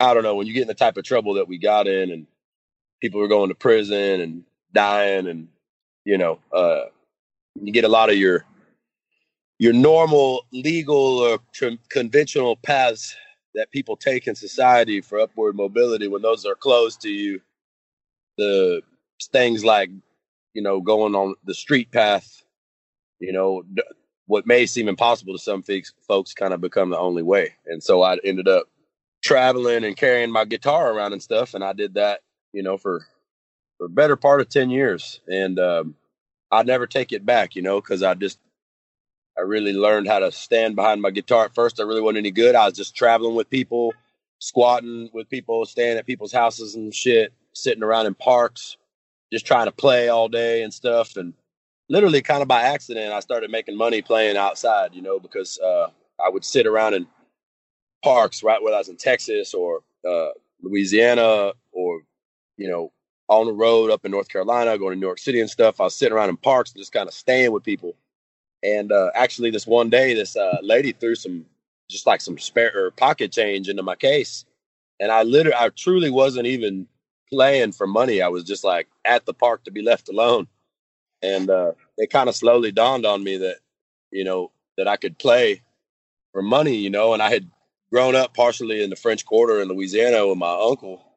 I 0.00 0.14
don't 0.14 0.22
know, 0.22 0.34
when 0.36 0.46
you 0.46 0.54
get 0.54 0.62
in 0.62 0.68
the 0.68 0.74
type 0.74 0.96
of 0.96 1.04
trouble 1.04 1.34
that 1.34 1.48
we 1.48 1.58
got 1.58 1.86
in, 1.86 2.10
and 2.10 2.26
people 3.00 3.20
were 3.20 3.28
going 3.28 3.48
to 3.48 3.54
prison 3.54 4.20
and 4.20 4.44
dying 4.74 5.28
and 5.28 5.48
you 6.04 6.18
know 6.18 6.38
uh, 6.52 6.82
you 7.60 7.72
get 7.72 7.84
a 7.84 7.88
lot 7.88 8.10
of 8.10 8.16
your 8.16 8.44
your 9.58 9.72
normal 9.72 10.44
legal 10.52 10.96
or 10.96 11.38
tr- 11.52 11.80
conventional 11.90 12.56
paths 12.56 13.16
that 13.54 13.70
people 13.70 13.96
take 13.96 14.26
in 14.26 14.34
society 14.34 15.00
for 15.00 15.20
upward 15.20 15.56
mobility 15.56 16.08
when 16.08 16.22
those 16.22 16.44
are 16.44 16.56
closed 16.56 17.00
to 17.02 17.08
you. 17.10 17.40
The 18.38 18.82
things 19.32 19.64
like 19.64 19.90
you 20.54 20.62
know 20.62 20.80
going 20.80 21.14
on 21.14 21.34
the 21.44 21.54
street 21.54 21.90
path 21.92 22.42
you 23.20 23.32
know 23.32 23.62
d- 23.74 23.82
what 24.26 24.46
may 24.46 24.66
seem 24.66 24.88
impossible 24.88 25.34
to 25.34 25.38
some 25.38 25.62
folks, 25.62 25.92
folks 26.08 26.34
kind 26.34 26.54
of 26.54 26.60
become 26.60 26.90
the 26.90 26.98
only 26.98 27.22
way. 27.22 27.54
And 27.66 27.82
so 27.82 28.02
i 28.02 28.18
ended 28.24 28.48
up 28.48 28.66
traveling 29.22 29.84
and 29.84 29.96
carrying 29.96 30.30
my 30.30 30.44
guitar 30.44 30.92
around 30.92 31.12
and 31.14 31.22
stuff 31.22 31.54
and 31.54 31.64
i 31.64 31.72
did 31.72 31.94
that 31.94 32.20
you 32.52 32.62
know 32.62 32.76
for 32.76 33.06
for 33.84 33.88
better 33.88 34.16
part 34.16 34.40
of 34.40 34.48
10 34.48 34.70
years. 34.70 35.20
And 35.28 35.58
um, 35.58 35.94
I 36.50 36.62
never 36.62 36.86
take 36.86 37.12
it 37.12 37.26
back, 37.26 37.54
you 37.54 37.60
know, 37.60 37.80
because 37.80 38.02
I 38.02 38.14
just, 38.14 38.38
I 39.36 39.42
really 39.42 39.74
learned 39.74 40.08
how 40.08 40.20
to 40.20 40.32
stand 40.32 40.74
behind 40.74 41.02
my 41.02 41.10
guitar. 41.10 41.46
At 41.46 41.54
first, 41.54 41.80
I 41.80 41.82
really 41.82 42.00
wasn't 42.00 42.18
any 42.18 42.30
good. 42.30 42.54
I 42.54 42.64
was 42.64 42.74
just 42.74 42.96
traveling 42.96 43.34
with 43.34 43.50
people, 43.50 43.92
squatting 44.38 45.10
with 45.12 45.28
people, 45.28 45.66
staying 45.66 45.98
at 45.98 46.06
people's 46.06 46.32
houses 46.32 46.76
and 46.76 46.94
shit, 46.94 47.34
sitting 47.52 47.82
around 47.82 48.06
in 48.06 48.14
parks, 48.14 48.78
just 49.30 49.44
trying 49.44 49.66
to 49.66 49.72
play 49.72 50.08
all 50.08 50.28
day 50.28 50.62
and 50.62 50.72
stuff. 50.72 51.16
And 51.16 51.34
literally, 51.90 52.22
kind 52.22 52.40
of 52.40 52.48
by 52.48 52.62
accident, 52.62 53.12
I 53.12 53.20
started 53.20 53.50
making 53.50 53.76
money 53.76 54.00
playing 54.00 54.38
outside, 54.38 54.94
you 54.94 55.02
know, 55.02 55.18
because 55.18 55.58
uh, 55.58 55.88
I 56.24 56.30
would 56.30 56.44
sit 56.44 56.66
around 56.66 56.94
in 56.94 57.06
parks, 58.02 58.42
right, 58.42 58.62
whether 58.62 58.76
I 58.76 58.78
was 58.78 58.88
in 58.88 58.96
Texas 58.96 59.52
or 59.52 59.80
uh, 60.08 60.28
Louisiana 60.62 61.52
or, 61.72 62.00
you 62.56 62.70
know, 62.70 62.92
on 63.28 63.46
the 63.46 63.52
road 63.52 63.90
up 63.90 64.04
in 64.04 64.10
North 64.10 64.28
Carolina, 64.28 64.78
going 64.78 64.92
to 64.92 65.00
New 65.00 65.06
York 65.06 65.18
City 65.18 65.40
and 65.40 65.50
stuff. 65.50 65.80
I 65.80 65.84
was 65.84 65.94
sitting 65.94 66.14
around 66.14 66.28
in 66.28 66.36
parks 66.36 66.72
and 66.72 66.80
just 66.80 66.92
kind 66.92 67.08
of 67.08 67.14
staying 67.14 67.52
with 67.52 67.64
people. 67.64 67.96
And 68.62 68.92
uh, 68.92 69.10
actually, 69.14 69.50
this 69.50 69.66
one 69.66 69.90
day, 69.90 70.14
this 70.14 70.36
uh, 70.36 70.58
lady 70.62 70.92
threw 70.92 71.14
some, 71.14 71.46
just 71.90 72.06
like 72.06 72.20
some 72.20 72.38
spare 72.38 72.72
or 72.74 72.90
pocket 72.90 73.32
change 73.32 73.68
into 73.68 73.82
my 73.82 73.94
case. 73.94 74.44
And 75.00 75.10
I 75.10 75.22
literally, 75.22 75.56
I 75.58 75.68
truly 75.70 76.10
wasn't 76.10 76.46
even 76.46 76.86
playing 77.30 77.72
for 77.72 77.86
money. 77.86 78.22
I 78.22 78.28
was 78.28 78.44
just 78.44 78.64
like 78.64 78.88
at 79.04 79.26
the 79.26 79.34
park 79.34 79.64
to 79.64 79.70
be 79.70 79.82
left 79.82 80.08
alone. 80.08 80.46
And 81.22 81.50
uh, 81.50 81.72
it 81.96 82.10
kind 82.10 82.28
of 82.28 82.36
slowly 82.36 82.72
dawned 82.72 83.06
on 83.06 83.24
me 83.24 83.38
that, 83.38 83.56
you 84.10 84.24
know, 84.24 84.50
that 84.76 84.88
I 84.88 84.96
could 84.96 85.18
play 85.18 85.62
for 86.32 86.42
money, 86.42 86.76
you 86.76 86.90
know, 86.90 87.14
and 87.14 87.22
I 87.22 87.30
had 87.30 87.50
grown 87.90 88.14
up 88.14 88.34
partially 88.34 88.82
in 88.82 88.90
the 88.90 88.96
French 88.96 89.24
Quarter 89.24 89.60
in 89.60 89.68
Louisiana 89.68 90.26
with 90.26 90.38
my 90.38 90.52
uncle 90.52 91.13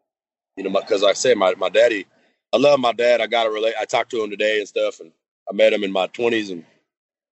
you 0.58 0.64
know, 0.64 0.72
because 0.72 1.04
I 1.04 1.14
said, 1.14 1.38
my, 1.38 1.54
my 1.56 1.70
daddy, 1.70 2.06
I 2.52 2.58
love 2.58 2.80
my 2.80 2.92
dad. 2.92 3.22
I 3.22 3.28
got 3.28 3.44
to 3.44 3.50
relate. 3.52 3.76
I 3.80 3.86
talked 3.86 4.12
to 4.12 4.24
him 4.24 4.30
today 4.30 4.60
and 4.60 4.68
stuff, 4.68 5.00
and 5.00 5.12
I 5.50 5.54
met 5.54 5.74
him 5.74 5.84
in 5.84 5.92
my 5.92 6.08
twenties, 6.08 6.50
and 6.50 6.66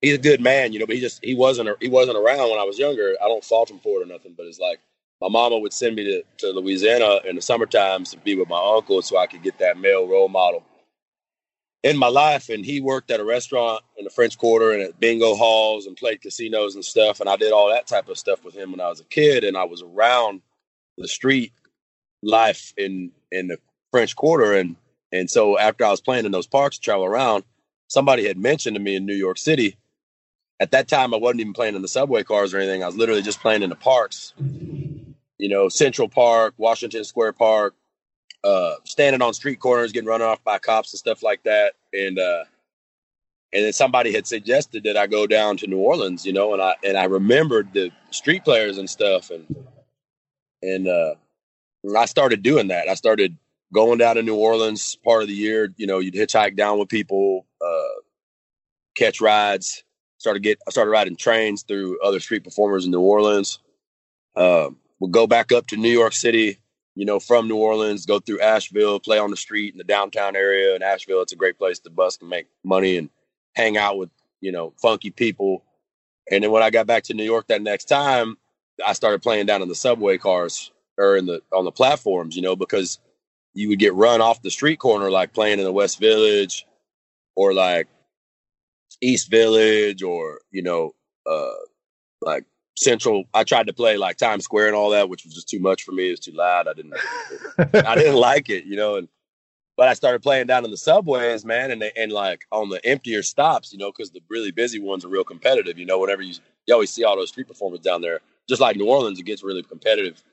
he's 0.01 0.15
a 0.15 0.19
good 0.19 0.41
man, 0.41 0.71
you 0.71 0.79
know. 0.79 0.85
But 0.85 0.95
he 0.95 1.01
just 1.01 1.23
he 1.23 1.35
wasn't 1.35 1.69
he 1.81 1.89
wasn't 1.89 2.17
around 2.17 2.49
when 2.49 2.59
I 2.59 2.63
was 2.63 2.77
younger. 2.77 3.15
I 3.21 3.27
don't 3.27 3.43
fault 3.43 3.71
him 3.71 3.79
for 3.79 3.99
it 3.99 4.03
or 4.03 4.05
nothing, 4.05 4.35
but 4.37 4.45
it's 4.45 4.59
like 4.59 4.79
my 5.21 5.29
mama 5.29 5.57
would 5.57 5.73
send 5.73 5.95
me 5.95 6.03
to, 6.03 6.23
to 6.39 6.59
Louisiana 6.59 7.21
in 7.25 7.35
the 7.35 7.41
summer 7.41 7.65
times 7.65 8.11
to 8.11 8.17
be 8.17 8.35
with 8.35 8.49
my 8.49 8.73
uncle, 8.75 9.01
so 9.01 9.17
I 9.17 9.27
could 9.27 9.41
get 9.41 9.57
that 9.59 9.77
male 9.77 10.07
role 10.07 10.29
model 10.29 10.63
in 11.83 11.97
my 11.97 12.07
life. 12.07 12.49
And 12.49 12.65
he 12.65 12.81
worked 12.81 13.09
at 13.11 13.19
a 13.19 13.25
restaurant 13.25 13.81
in 13.97 14.03
the 14.03 14.09
French 14.09 14.37
Quarter 14.37 14.73
and 14.73 14.81
at 14.81 14.99
bingo 14.99 15.35
halls 15.35 15.85
and 15.85 15.95
played 15.95 16.21
casinos 16.21 16.75
and 16.75 16.83
stuff. 16.83 17.21
And 17.21 17.29
I 17.29 17.37
did 17.37 17.53
all 17.53 17.69
that 17.69 17.87
type 17.87 18.09
of 18.09 18.17
stuff 18.17 18.43
with 18.43 18.53
him 18.53 18.71
when 18.71 18.81
I 18.81 18.89
was 18.89 18.99
a 18.99 19.05
kid, 19.05 19.45
and 19.45 19.55
I 19.55 19.63
was 19.63 19.81
around 19.81 20.41
the 20.97 21.07
street 21.07 21.53
life 22.25 22.73
in 22.77 23.11
in 23.31 23.47
the 23.47 23.57
French 23.91 24.15
Quarter, 24.15 24.53
and 24.53 24.75
and 25.11 25.29
so 25.29 25.57
after 25.57 25.85
I 25.85 25.91
was 25.91 26.01
playing 26.01 26.25
in 26.25 26.31
those 26.31 26.47
parks, 26.47 26.77
travel 26.77 27.05
around, 27.05 27.43
somebody 27.87 28.27
had 28.27 28.37
mentioned 28.37 28.75
to 28.75 28.81
me 28.81 28.95
in 28.95 29.05
New 29.05 29.15
York 29.15 29.37
City. 29.37 29.77
At 30.59 30.71
that 30.71 30.87
time, 30.87 31.13
I 31.13 31.17
wasn't 31.17 31.41
even 31.41 31.53
playing 31.53 31.75
in 31.75 31.81
the 31.81 31.87
subway 31.87 32.23
cars 32.23 32.53
or 32.53 32.59
anything. 32.59 32.81
I 32.81 32.87
was 32.87 32.97
literally 32.97 33.21
just 33.21 33.41
playing 33.41 33.61
in 33.61 33.69
the 33.69 33.75
parks. 33.75 34.33
You 35.37 35.49
know, 35.49 35.67
Central 35.67 36.07
Park, 36.07 36.53
Washington 36.57 37.03
Square 37.03 37.33
Park, 37.33 37.75
uh, 38.43 38.75
standing 38.85 39.21
on 39.21 39.33
street 39.33 39.59
corners, 39.59 39.91
getting 39.91 40.07
run 40.07 40.21
off 40.21 40.43
by 40.43 40.59
cops 40.59 40.93
and 40.93 40.99
stuff 40.99 41.23
like 41.23 41.43
that. 41.43 41.73
And 41.93 42.17
uh, 42.17 42.45
and 43.53 43.65
then 43.65 43.73
somebody 43.73 44.13
had 44.13 44.27
suggested 44.27 44.83
that 44.83 44.97
I 44.97 45.07
go 45.07 45.27
down 45.27 45.57
to 45.57 45.67
New 45.67 45.77
Orleans, 45.77 46.25
you 46.25 46.33
know, 46.33 46.53
and 46.53 46.61
I 46.61 46.75
and 46.83 46.97
I 46.97 47.05
remembered 47.05 47.73
the 47.73 47.91
street 48.11 48.43
players 48.43 48.77
and 48.77 48.89
stuff, 48.89 49.29
and 49.29 49.67
and 50.61 50.87
uh, 50.87 51.15
I 51.97 52.05
started 52.05 52.41
doing 52.41 52.69
that. 52.69 52.89
I 52.89 52.95
started 52.95 53.37
going 53.73 53.97
down 53.97 54.15
to 54.15 54.23
New 54.23 54.35
Orleans 54.35 54.95
part 55.03 55.21
of 55.21 55.27
the 55.27 55.33
year. 55.33 55.73
You 55.77 55.87
know, 55.87 55.99
you'd 55.99 56.13
hitchhike 56.13 56.55
down 56.55 56.79
with 56.79 56.89
people, 56.89 57.45
uh, 57.65 58.01
catch 58.95 59.21
rides. 59.21 59.83
Started 60.17 60.41
get 60.41 60.59
I 60.67 60.71
started 60.71 60.91
riding 60.91 61.15
trains 61.15 61.63
through 61.63 61.99
other 62.01 62.19
street 62.19 62.43
performers 62.43 62.85
in 62.85 62.91
New 62.91 63.01
Orleans. 63.01 63.59
Uh, 64.35 64.69
we'll 64.99 65.11
go 65.11 65.27
back 65.27 65.51
up 65.51 65.67
to 65.67 65.77
New 65.77 65.91
York 65.91 66.13
City. 66.13 66.59
You 66.95 67.05
know, 67.05 67.19
from 67.19 67.49
New 67.49 67.57
Orleans, 67.57 68.05
go 68.05 68.19
through 68.19 68.39
Asheville, 68.39 69.01
play 69.01 69.19
on 69.19 69.29
the 69.29 69.35
street 69.35 69.73
in 69.73 69.77
the 69.77 69.83
downtown 69.83 70.37
area 70.37 70.75
in 70.75 70.81
Asheville. 70.81 71.21
It's 71.21 71.33
a 71.33 71.37
great 71.37 71.57
place 71.57 71.79
to 71.79 71.89
bust 71.89 72.21
and 72.21 72.29
make 72.29 72.47
money 72.63 72.97
and 72.97 73.09
hang 73.53 73.75
out 73.75 73.97
with 73.97 74.09
you 74.39 74.51
know 74.53 74.73
funky 74.81 75.11
people. 75.11 75.63
And 76.31 76.43
then 76.43 76.51
when 76.51 76.63
I 76.63 76.69
got 76.69 76.87
back 76.87 77.03
to 77.03 77.13
New 77.13 77.23
York 77.25 77.47
that 77.47 77.61
next 77.61 77.85
time, 77.85 78.37
I 78.85 78.93
started 78.93 79.21
playing 79.21 79.45
down 79.45 79.61
in 79.61 79.67
the 79.67 79.75
subway 79.75 80.17
cars 80.17 80.71
or 80.97 81.17
in 81.17 81.25
the 81.25 81.41
on 81.51 81.65
the 81.65 81.71
platforms, 81.71 82.35
you 82.35 82.41
know, 82.41 82.55
because 82.55 82.99
you 83.53 83.69
would 83.69 83.79
get 83.79 83.93
run 83.93 84.21
off 84.21 84.41
the 84.41 84.51
street 84.51 84.79
corner 84.79 85.09
like 85.09 85.33
playing 85.33 85.59
in 85.59 85.65
the 85.65 85.71
West 85.71 85.99
Village 85.99 86.65
or 87.35 87.53
like 87.53 87.87
East 89.01 89.29
Village 89.29 90.03
or 90.03 90.39
you 90.51 90.61
know 90.61 90.93
uh 91.29 91.53
like 92.21 92.45
Central. 92.77 93.23
I 93.33 93.43
tried 93.43 93.67
to 93.67 93.73
play 93.73 93.97
like 93.97 94.17
Times 94.17 94.43
Square 94.43 94.67
and 94.67 94.75
all 94.75 94.89
that, 94.91 95.09
which 95.09 95.23
was 95.23 95.33
just 95.33 95.49
too 95.49 95.59
much 95.59 95.83
for 95.83 95.91
me. 95.91 96.07
It 96.07 96.11
was 96.11 96.19
too 96.19 96.33
loud. 96.33 96.67
I 96.67 96.73
didn't 96.73 96.93
I 97.85 97.95
didn't 97.95 98.15
like 98.19 98.49
it, 98.49 98.65
you 98.65 98.75
know, 98.75 98.95
and 98.95 99.07
but 99.77 99.89
I 99.89 99.93
started 99.93 100.21
playing 100.21 100.47
down 100.47 100.63
in 100.63 100.71
the 100.71 100.77
subways, 100.77 101.43
man, 101.43 101.71
and 101.71 101.81
they, 101.81 101.91
and 101.97 102.11
like 102.11 102.45
on 102.51 102.69
the 102.69 102.85
emptier 102.85 103.21
stops, 103.23 103.73
you 103.73 103.79
know, 103.79 103.91
because 103.91 104.11
the 104.11 104.21
really 104.29 104.51
busy 104.51 104.79
ones 104.79 105.03
are 105.03 105.09
real 105.09 105.25
competitive. 105.25 105.77
You 105.77 105.85
know, 105.85 105.99
whenever 105.99 106.21
you 106.21 106.35
you 106.65 106.73
always 106.73 106.91
see 106.91 107.03
all 107.03 107.15
those 107.15 107.29
street 107.29 107.47
performers 107.47 107.81
down 107.81 108.01
there, 108.01 108.21
just 108.47 108.61
like 108.61 108.77
New 108.77 108.87
Orleans, 108.87 109.19
it 109.19 109.25
gets 109.25 109.43
really 109.43 109.63
competitive. 109.63 110.23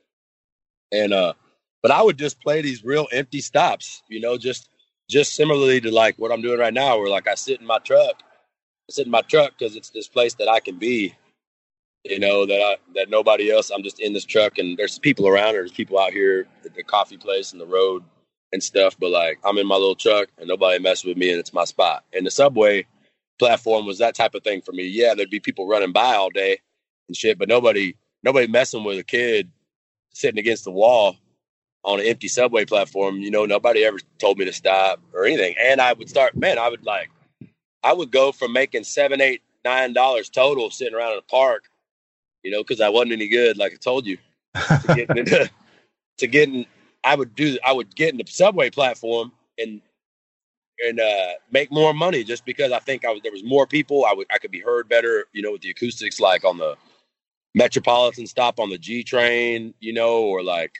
And 0.93 1.13
uh, 1.13 1.33
but 1.81 1.91
I 1.91 2.01
would 2.01 2.19
just 2.19 2.41
play 2.41 2.61
these 2.61 2.85
real 2.85 3.07
empty 3.11 3.41
stops, 3.41 4.03
you 4.09 4.21
know, 4.21 4.37
just 4.37 4.69
just 5.09 5.35
similarly 5.35 5.81
to 5.81 5.91
like 5.91 6.15
what 6.17 6.31
I'm 6.31 6.41
doing 6.41 6.59
right 6.59 6.73
now, 6.73 6.99
where 6.99 7.09
like 7.09 7.27
I 7.27 7.35
sit 7.35 7.59
in 7.59 7.67
my 7.67 7.79
truck, 7.79 8.21
I 8.21 8.91
sit 8.91 9.07
in 9.07 9.11
my 9.11 9.21
truck 9.23 9.53
because 9.57 9.75
it's 9.75 9.89
this 9.91 10.07
place 10.07 10.35
that 10.35 10.49
I 10.49 10.61
can 10.61 10.77
be, 10.77 11.15
you 12.05 12.19
know, 12.19 12.45
that 12.45 12.61
I 12.61 12.77
that 12.95 13.09
nobody 13.09 13.51
else. 13.51 13.71
I'm 13.71 13.83
just 13.83 13.99
in 13.99 14.13
this 14.13 14.25
truck, 14.25 14.59
and 14.59 14.77
there's 14.77 14.99
people 14.99 15.27
around. 15.27 15.55
There's 15.55 15.73
people 15.73 15.99
out 15.99 16.13
here 16.13 16.47
at 16.65 16.75
the 16.75 16.83
coffee 16.83 17.17
place 17.17 17.53
and 17.53 17.61
the 17.61 17.67
road 17.67 18.03
and 18.53 18.63
stuff. 18.63 18.95
But 18.99 19.11
like 19.11 19.39
I'm 19.43 19.57
in 19.57 19.67
my 19.67 19.75
little 19.75 19.95
truck, 19.95 20.29
and 20.37 20.47
nobody 20.47 20.79
messes 20.79 21.05
with 21.05 21.17
me, 21.17 21.31
and 21.31 21.39
it's 21.39 21.53
my 21.53 21.65
spot. 21.65 22.05
And 22.13 22.25
the 22.25 22.31
subway 22.31 22.85
platform 23.39 23.87
was 23.87 23.97
that 23.97 24.15
type 24.15 24.35
of 24.35 24.43
thing 24.43 24.61
for 24.61 24.73
me. 24.73 24.85
Yeah, 24.87 25.15
there'd 25.15 25.29
be 25.31 25.39
people 25.41 25.67
running 25.67 25.91
by 25.91 26.15
all 26.15 26.29
day 26.29 26.59
and 27.09 27.17
shit, 27.17 27.39
but 27.39 27.49
nobody 27.49 27.95
nobody 28.23 28.47
messing 28.47 28.83
with 28.85 28.99
a 28.99 29.03
kid 29.03 29.51
sitting 30.13 30.39
against 30.39 30.63
the 30.63 30.71
wall 30.71 31.17
on 31.83 31.99
an 31.99 32.05
empty 32.05 32.27
subway 32.27 32.65
platform. 32.65 33.17
You 33.17 33.31
know, 33.31 33.45
nobody 33.45 33.83
ever 33.83 33.99
told 34.19 34.37
me 34.37 34.45
to 34.45 34.53
stop 34.53 35.01
or 35.13 35.25
anything. 35.25 35.55
And 35.59 35.81
I 35.81 35.93
would 35.93 36.09
start, 36.09 36.35
man, 36.35 36.57
I 36.57 36.69
would 36.69 36.85
like, 36.85 37.09
I 37.83 37.93
would 37.93 38.11
go 38.11 38.31
from 38.31 38.53
making 38.53 38.85
seven, 38.85 39.21
eight, 39.21 39.41
nine 39.65 39.93
dollars 39.93 40.29
total 40.29 40.71
sitting 40.71 40.95
around 40.95 41.11
in 41.11 41.17
the 41.17 41.23
park, 41.23 41.69
you 42.43 42.51
know, 42.51 42.63
because 42.63 42.81
I 42.81 42.89
wasn't 42.89 43.13
any 43.13 43.27
good, 43.27 43.57
like 43.57 43.73
I 43.73 43.75
told 43.75 44.05
you, 44.05 44.17
to 44.55 44.93
getting 44.95 45.17
into, 45.17 45.49
to 46.19 46.27
getting. 46.27 46.65
I 47.05 47.15
would 47.15 47.35
do. 47.35 47.57
I 47.65 47.73
would 47.73 47.93
get 47.93 48.11
in 48.11 48.17
the 48.17 48.25
subway 48.25 48.69
platform 48.69 49.33
and 49.57 49.81
and 50.85 50.99
uh, 50.99 51.33
make 51.51 51.71
more 51.71 51.93
money 51.93 52.23
just 52.23 52.45
because 52.45 52.71
I 52.71 52.79
think 52.79 53.05
I 53.05 53.11
was 53.11 53.21
there 53.21 53.31
was 53.31 53.43
more 53.43 53.67
people. 53.67 54.05
I 54.05 54.13
would 54.13 54.27
I 54.31 54.37
could 54.37 54.51
be 54.51 54.59
heard 54.59 54.87
better, 54.87 55.25
you 55.33 55.41
know, 55.41 55.51
with 55.51 55.61
the 55.61 55.69
acoustics 55.69 56.19
like 56.19 56.45
on 56.45 56.57
the 56.57 56.77
Metropolitan 57.55 58.27
stop 58.27 58.59
on 58.59 58.69
the 58.69 58.77
G 58.77 59.03
train, 59.03 59.73
you 59.79 59.93
know, 59.93 60.23
or 60.23 60.43
like 60.43 60.73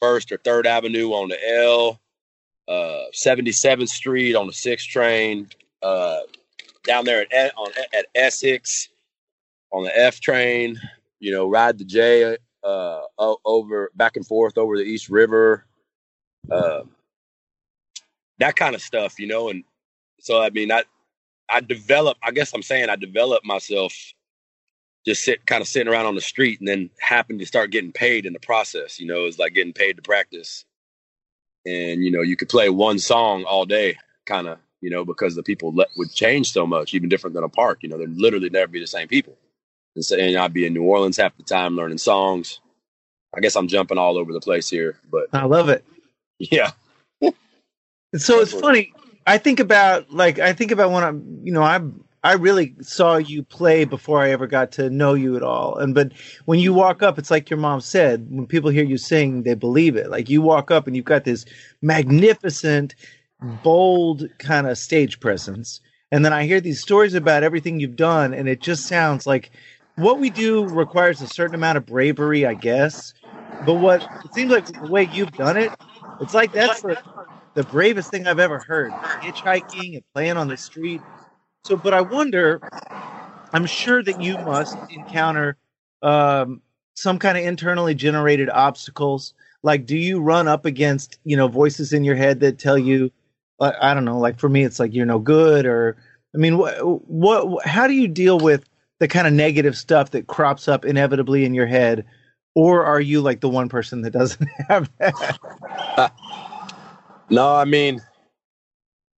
First 0.00 0.30
or 0.32 0.38
Third 0.38 0.66
Avenue 0.66 1.10
on 1.10 1.28
the 1.28 1.38
L, 1.62 2.00
uh, 2.68 3.04
77th 3.12 3.88
Street 3.88 4.34
on 4.36 4.46
the 4.46 4.52
Six 4.52 4.84
train, 4.84 5.48
uh, 5.82 6.20
down 6.84 7.04
there 7.04 7.26
at 7.32 7.52
on 7.56 7.70
at 7.92 8.06
Essex 8.14 8.88
on 9.72 9.84
the 9.84 9.98
F 9.98 10.20
train. 10.20 10.80
You 11.20 11.32
know, 11.32 11.48
ride 11.48 11.78
the 11.78 11.84
J 11.84 12.36
uh, 12.62 13.00
over 13.18 13.90
back 13.94 14.16
and 14.16 14.26
forth 14.26 14.56
over 14.58 14.76
the 14.76 14.84
East 14.84 15.08
River, 15.08 15.64
uh, 16.50 16.82
that 18.38 18.56
kind 18.56 18.74
of 18.74 18.82
stuff. 18.82 19.18
You 19.18 19.26
know, 19.26 19.48
and 19.48 19.64
so 20.20 20.40
I 20.40 20.50
mean, 20.50 20.70
I 20.70 20.84
I 21.50 21.60
develop. 21.60 22.18
I 22.22 22.30
guess 22.30 22.52
I'm 22.54 22.62
saying 22.62 22.88
I 22.88 22.96
developed 22.96 23.44
myself 23.46 23.94
just 25.04 25.22
sit 25.22 25.46
kind 25.46 25.60
of 25.60 25.68
sitting 25.68 25.92
around 25.92 26.06
on 26.06 26.14
the 26.14 26.20
street 26.20 26.60
and 26.60 26.68
then 26.68 26.90
happened 26.98 27.38
to 27.40 27.46
start 27.46 27.70
getting 27.70 27.92
paid 27.92 28.26
in 28.26 28.32
the 28.32 28.40
process. 28.40 28.98
You 28.98 29.06
know, 29.06 29.24
it's 29.24 29.38
like 29.38 29.54
getting 29.54 29.72
paid 29.72 29.96
to 29.96 30.02
practice. 30.02 30.64
And, 31.66 32.02
you 32.02 32.10
know, 32.10 32.22
you 32.22 32.36
could 32.36 32.48
play 32.48 32.68
one 32.68 32.98
song 32.98 33.44
all 33.44 33.64
day, 33.64 33.96
kind 34.26 34.46
of, 34.46 34.58
you 34.80 34.90
know, 34.90 35.04
because 35.04 35.34
the 35.34 35.42
people 35.42 35.74
let, 35.74 35.88
would 35.96 36.12
change 36.12 36.50
so 36.50 36.66
much, 36.66 36.94
even 36.94 37.08
different 37.08 37.34
than 37.34 37.44
a 37.44 37.48
park. 37.48 37.82
You 37.82 37.88
know, 37.88 37.98
they'd 37.98 38.16
literally 38.16 38.50
never 38.50 38.68
be 38.68 38.80
the 38.80 38.86
same 38.86 39.08
people. 39.08 39.36
And 39.94 40.04
saying 40.04 40.36
I'd 40.36 40.52
be 40.52 40.66
in 40.66 40.74
New 40.74 40.82
Orleans 40.82 41.16
half 41.16 41.36
the 41.36 41.42
time 41.42 41.76
learning 41.76 41.98
songs. 41.98 42.60
I 43.36 43.40
guess 43.40 43.56
I'm 43.56 43.68
jumping 43.68 43.98
all 43.98 44.18
over 44.18 44.32
the 44.32 44.40
place 44.40 44.68
here, 44.68 44.98
but 45.10 45.26
I 45.32 45.44
love 45.44 45.68
it. 45.68 45.84
Yeah. 46.40 46.72
so 48.16 48.40
it's 48.40 48.52
funny. 48.52 48.92
I 49.24 49.38
think 49.38 49.60
about 49.60 50.10
like 50.10 50.40
I 50.40 50.52
think 50.52 50.72
about 50.72 50.90
when 50.90 51.04
I'm, 51.04 51.40
you 51.44 51.52
know, 51.52 51.62
I'm 51.62 52.03
I 52.24 52.34
really 52.34 52.74
saw 52.80 53.18
you 53.18 53.42
play 53.44 53.84
before 53.84 54.20
I 54.22 54.30
ever 54.30 54.46
got 54.46 54.72
to 54.72 54.90
know 54.90 55.14
you 55.14 55.36
at 55.36 55.42
all. 55.42 55.76
And 55.78 55.94
but 55.94 56.12
when 56.46 56.58
you 56.58 56.74
walk 56.74 57.02
up, 57.02 57.18
it's 57.18 57.30
like 57.30 57.50
your 57.50 57.58
mom 57.60 57.82
said, 57.82 58.26
when 58.30 58.46
people 58.46 58.70
hear 58.70 58.84
you 58.84 58.98
sing, 58.98 59.44
they 59.44 59.54
believe 59.54 59.96
it. 59.96 60.10
Like 60.10 60.30
you 60.30 60.42
walk 60.42 60.70
up 60.70 60.86
and 60.88 60.96
you've 60.96 61.04
got 61.06 61.24
this 61.24 61.46
magnificent, 61.82 62.94
bold 63.42 64.26
kind 64.38 64.66
of 64.66 64.78
stage 64.78 65.20
presence. 65.20 65.80
And 66.12 66.24
then 66.24 66.32
I 66.32 66.46
hear 66.46 66.60
these 66.62 66.80
stories 66.80 67.14
about 67.14 67.44
everything 67.44 67.80
you've 67.80 67.96
done, 67.96 68.34
and 68.34 68.48
it 68.48 68.62
just 68.62 68.88
sounds 68.88 69.26
like 69.26 69.52
what 69.96 70.18
we 70.18 70.30
do 70.30 70.66
requires 70.66 71.20
a 71.22 71.28
certain 71.28 71.56
amount 71.56 71.78
of 71.78 71.86
bravery, 71.86 72.46
I 72.46 72.54
guess. 72.54 73.14
But 73.60 73.74
what 73.76 74.08
it 74.24 74.32
seems 74.34 74.50
like 74.50 74.66
the 74.66 74.88
way 74.88 75.04
you've 75.04 75.36
done 75.36 75.58
it, 75.58 75.76
it's 76.20 76.34
like 76.34 76.52
that's 76.52 76.82
the, 76.82 76.98
the 77.54 77.64
bravest 77.64 78.10
thing 78.10 78.26
I've 78.26 78.40
ever 78.40 78.60
heard. 78.60 79.00
Hitchhiking 79.22 79.94
and 79.96 80.04
playing 80.14 80.36
on 80.38 80.48
the 80.48 80.56
street 80.56 81.04
so, 81.64 81.76
but 81.76 81.94
I 81.94 82.02
wonder, 82.02 82.62
I'm 83.52 83.66
sure 83.66 84.02
that 84.02 84.20
you 84.20 84.36
must 84.38 84.76
encounter 84.90 85.56
um, 86.02 86.60
some 86.94 87.18
kind 87.18 87.38
of 87.38 87.44
internally 87.44 87.94
generated 87.94 88.50
obstacles. 88.50 89.32
Like, 89.62 89.86
do 89.86 89.96
you 89.96 90.20
run 90.20 90.46
up 90.46 90.66
against, 90.66 91.18
you 91.24 91.36
know, 91.36 91.48
voices 91.48 91.92
in 91.92 92.04
your 92.04 92.16
head 92.16 92.40
that 92.40 92.58
tell 92.58 92.76
you, 92.76 93.10
uh, 93.60 93.72
I 93.80 93.94
don't 93.94 94.04
know, 94.04 94.18
like 94.18 94.38
for 94.38 94.48
me, 94.48 94.64
it's 94.64 94.78
like 94.78 94.92
you're 94.92 95.06
no 95.06 95.18
good, 95.18 95.64
or 95.64 95.96
I 96.34 96.38
mean, 96.38 96.58
what, 96.58 96.76
what, 97.08 97.66
how 97.66 97.86
do 97.86 97.94
you 97.94 98.08
deal 98.08 98.38
with 98.38 98.68
the 98.98 99.08
kind 99.08 99.26
of 99.26 99.32
negative 99.32 99.76
stuff 99.76 100.10
that 100.10 100.26
crops 100.26 100.68
up 100.68 100.84
inevitably 100.84 101.46
in 101.46 101.54
your 101.54 101.66
head? 101.66 102.04
Or 102.54 102.84
are 102.84 103.00
you 103.00 103.22
like 103.22 103.40
the 103.40 103.48
one 103.48 103.70
person 103.70 104.02
that 104.02 104.12
doesn't 104.12 104.48
have 104.68 104.90
that? 104.98 106.12
no, 107.30 107.54
I 107.54 107.64
mean, 107.64 108.02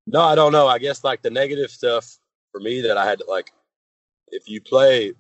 no, 0.07 0.21
I 0.21 0.37
don't 0.37 0.53
know. 0.53 0.69
I 0.69 0.79
guess 0.79 1.03
like 1.03 1.23
the 1.23 1.31
negative 1.31 1.71
stuff 1.71 2.19
for 2.57 2.61
me 2.63 2.81
that 2.81 2.97
I 2.97 3.05
had 3.05 3.19
to 3.19 3.27
like 3.29 3.53
if 4.29 4.49
you 4.49 4.63
play 4.63 5.13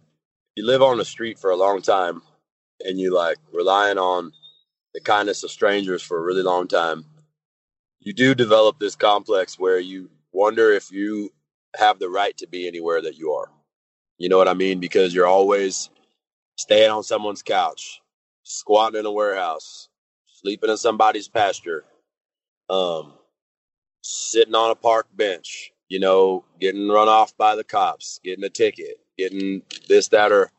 you 0.54 0.64
live 0.64 0.80
on 0.80 0.96
the 0.96 1.04
street 1.04 1.38
for 1.38 1.50
a 1.50 1.56
long 1.56 1.82
time 1.82 2.22
and 2.80 2.98
you 2.98 3.14
like 3.14 3.36
relying 3.52 3.98
on 3.98 4.32
the 4.94 5.02
kindness 5.02 5.44
of 5.44 5.50
strangers 5.50 6.02
for 6.02 6.16
a 6.16 6.22
really 6.22 6.42
long 6.42 6.66
time, 6.66 7.04
you 8.00 8.14
do 8.14 8.34
develop 8.34 8.78
this 8.78 8.96
complex 8.96 9.58
where 9.58 9.78
you 9.78 10.08
wonder 10.32 10.72
if 10.72 10.90
you 10.90 11.30
have 11.76 11.98
the 11.98 12.08
right 12.08 12.34
to 12.38 12.46
be 12.46 12.66
anywhere 12.66 13.02
that 13.02 13.18
you 13.18 13.32
are. 13.32 13.50
You 14.16 14.30
know 14.30 14.38
what 14.38 14.48
I 14.48 14.54
mean? 14.54 14.80
Because 14.80 15.14
you're 15.14 15.26
always 15.26 15.90
staying 16.56 16.90
on 16.90 17.02
someone's 17.02 17.42
couch, 17.42 18.00
squatting 18.44 18.98
in 18.98 19.04
a 19.04 19.12
warehouse, 19.12 19.90
sleeping 20.26 20.70
in 20.70 20.78
somebody's 20.78 21.28
pasture, 21.28 21.84
um, 22.70 23.12
sitting 24.00 24.54
on 24.54 24.70
a 24.70 24.74
park 24.74 25.06
bench, 25.14 25.74
you 25.88 26.00
know, 26.00 26.44
getting 26.60 26.88
run 26.88 27.08
off 27.08 27.36
by 27.36 27.54
the 27.54 27.64
cops, 27.64 28.20
getting 28.24 28.44
a 28.44 28.48
ticket, 28.48 28.98
getting 29.16 29.62
this, 29.88 30.08
that, 30.08 30.32
or 30.32 30.50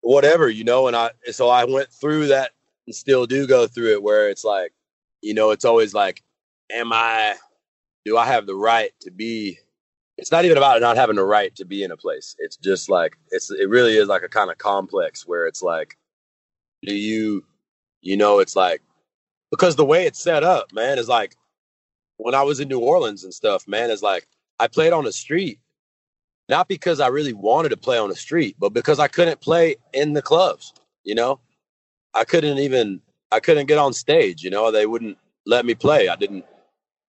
whatever, 0.00 0.48
you 0.48 0.64
know. 0.64 0.86
And 0.86 0.96
I, 0.96 1.10
so 1.30 1.48
I 1.48 1.64
went 1.64 1.90
through 1.90 2.28
that 2.28 2.52
and 2.86 2.94
still 2.94 3.26
do 3.26 3.46
go 3.46 3.66
through 3.66 3.92
it 3.92 4.02
where 4.02 4.30
it's 4.30 4.44
like, 4.44 4.72
you 5.20 5.34
know, 5.34 5.50
it's 5.50 5.64
always 5.64 5.94
like, 5.94 6.22
am 6.72 6.92
I, 6.92 7.36
do 8.04 8.16
I 8.16 8.26
have 8.26 8.46
the 8.46 8.54
right 8.54 8.92
to 9.00 9.10
be? 9.10 9.58
It's 10.18 10.32
not 10.32 10.44
even 10.46 10.56
about 10.56 10.80
not 10.80 10.96
having 10.96 11.16
the 11.16 11.24
right 11.24 11.54
to 11.56 11.64
be 11.64 11.82
in 11.82 11.90
a 11.90 11.96
place. 11.96 12.34
It's 12.38 12.56
just 12.56 12.88
like, 12.88 13.18
it's, 13.30 13.50
it 13.50 13.68
really 13.68 13.96
is 13.96 14.08
like 14.08 14.22
a 14.22 14.28
kind 14.28 14.50
of 14.50 14.56
complex 14.56 15.26
where 15.26 15.46
it's 15.46 15.62
like, 15.62 15.98
do 16.82 16.94
you, 16.94 17.44
you 18.00 18.16
know, 18.16 18.38
it's 18.38 18.56
like, 18.56 18.80
because 19.50 19.76
the 19.76 19.84
way 19.84 20.06
it's 20.06 20.22
set 20.22 20.42
up, 20.42 20.72
man, 20.72 20.98
is 20.98 21.08
like, 21.08 21.36
when 22.18 22.34
I 22.34 22.42
was 22.42 22.60
in 22.60 22.68
New 22.68 22.80
Orleans 22.80 23.24
and 23.24 23.32
stuff, 23.32 23.66
man, 23.68 23.90
is 23.90 24.02
like 24.02 24.26
I 24.58 24.68
played 24.68 24.92
on 24.92 25.04
the 25.04 25.12
street, 25.12 25.60
not 26.48 26.68
because 26.68 27.00
I 27.00 27.08
really 27.08 27.32
wanted 27.32 27.70
to 27.70 27.76
play 27.76 27.98
on 27.98 28.08
the 28.08 28.16
street, 28.16 28.56
but 28.58 28.72
because 28.72 28.98
I 28.98 29.08
couldn't 29.08 29.40
play 29.40 29.76
in 29.92 30.12
the 30.12 30.22
clubs. 30.22 30.72
You 31.04 31.14
know, 31.14 31.40
I 32.14 32.24
couldn't 32.24 32.58
even 32.58 33.00
I 33.30 33.40
couldn't 33.40 33.66
get 33.66 33.78
on 33.78 33.92
stage. 33.92 34.42
You 34.42 34.50
know, 34.50 34.70
they 34.70 34.86
wouldn't 34.86 35.18
let 35.46 35.66
me 35.66 35.74
play. 35.74 36.08
I 36.08 36.16
didn't. 36.16 36.44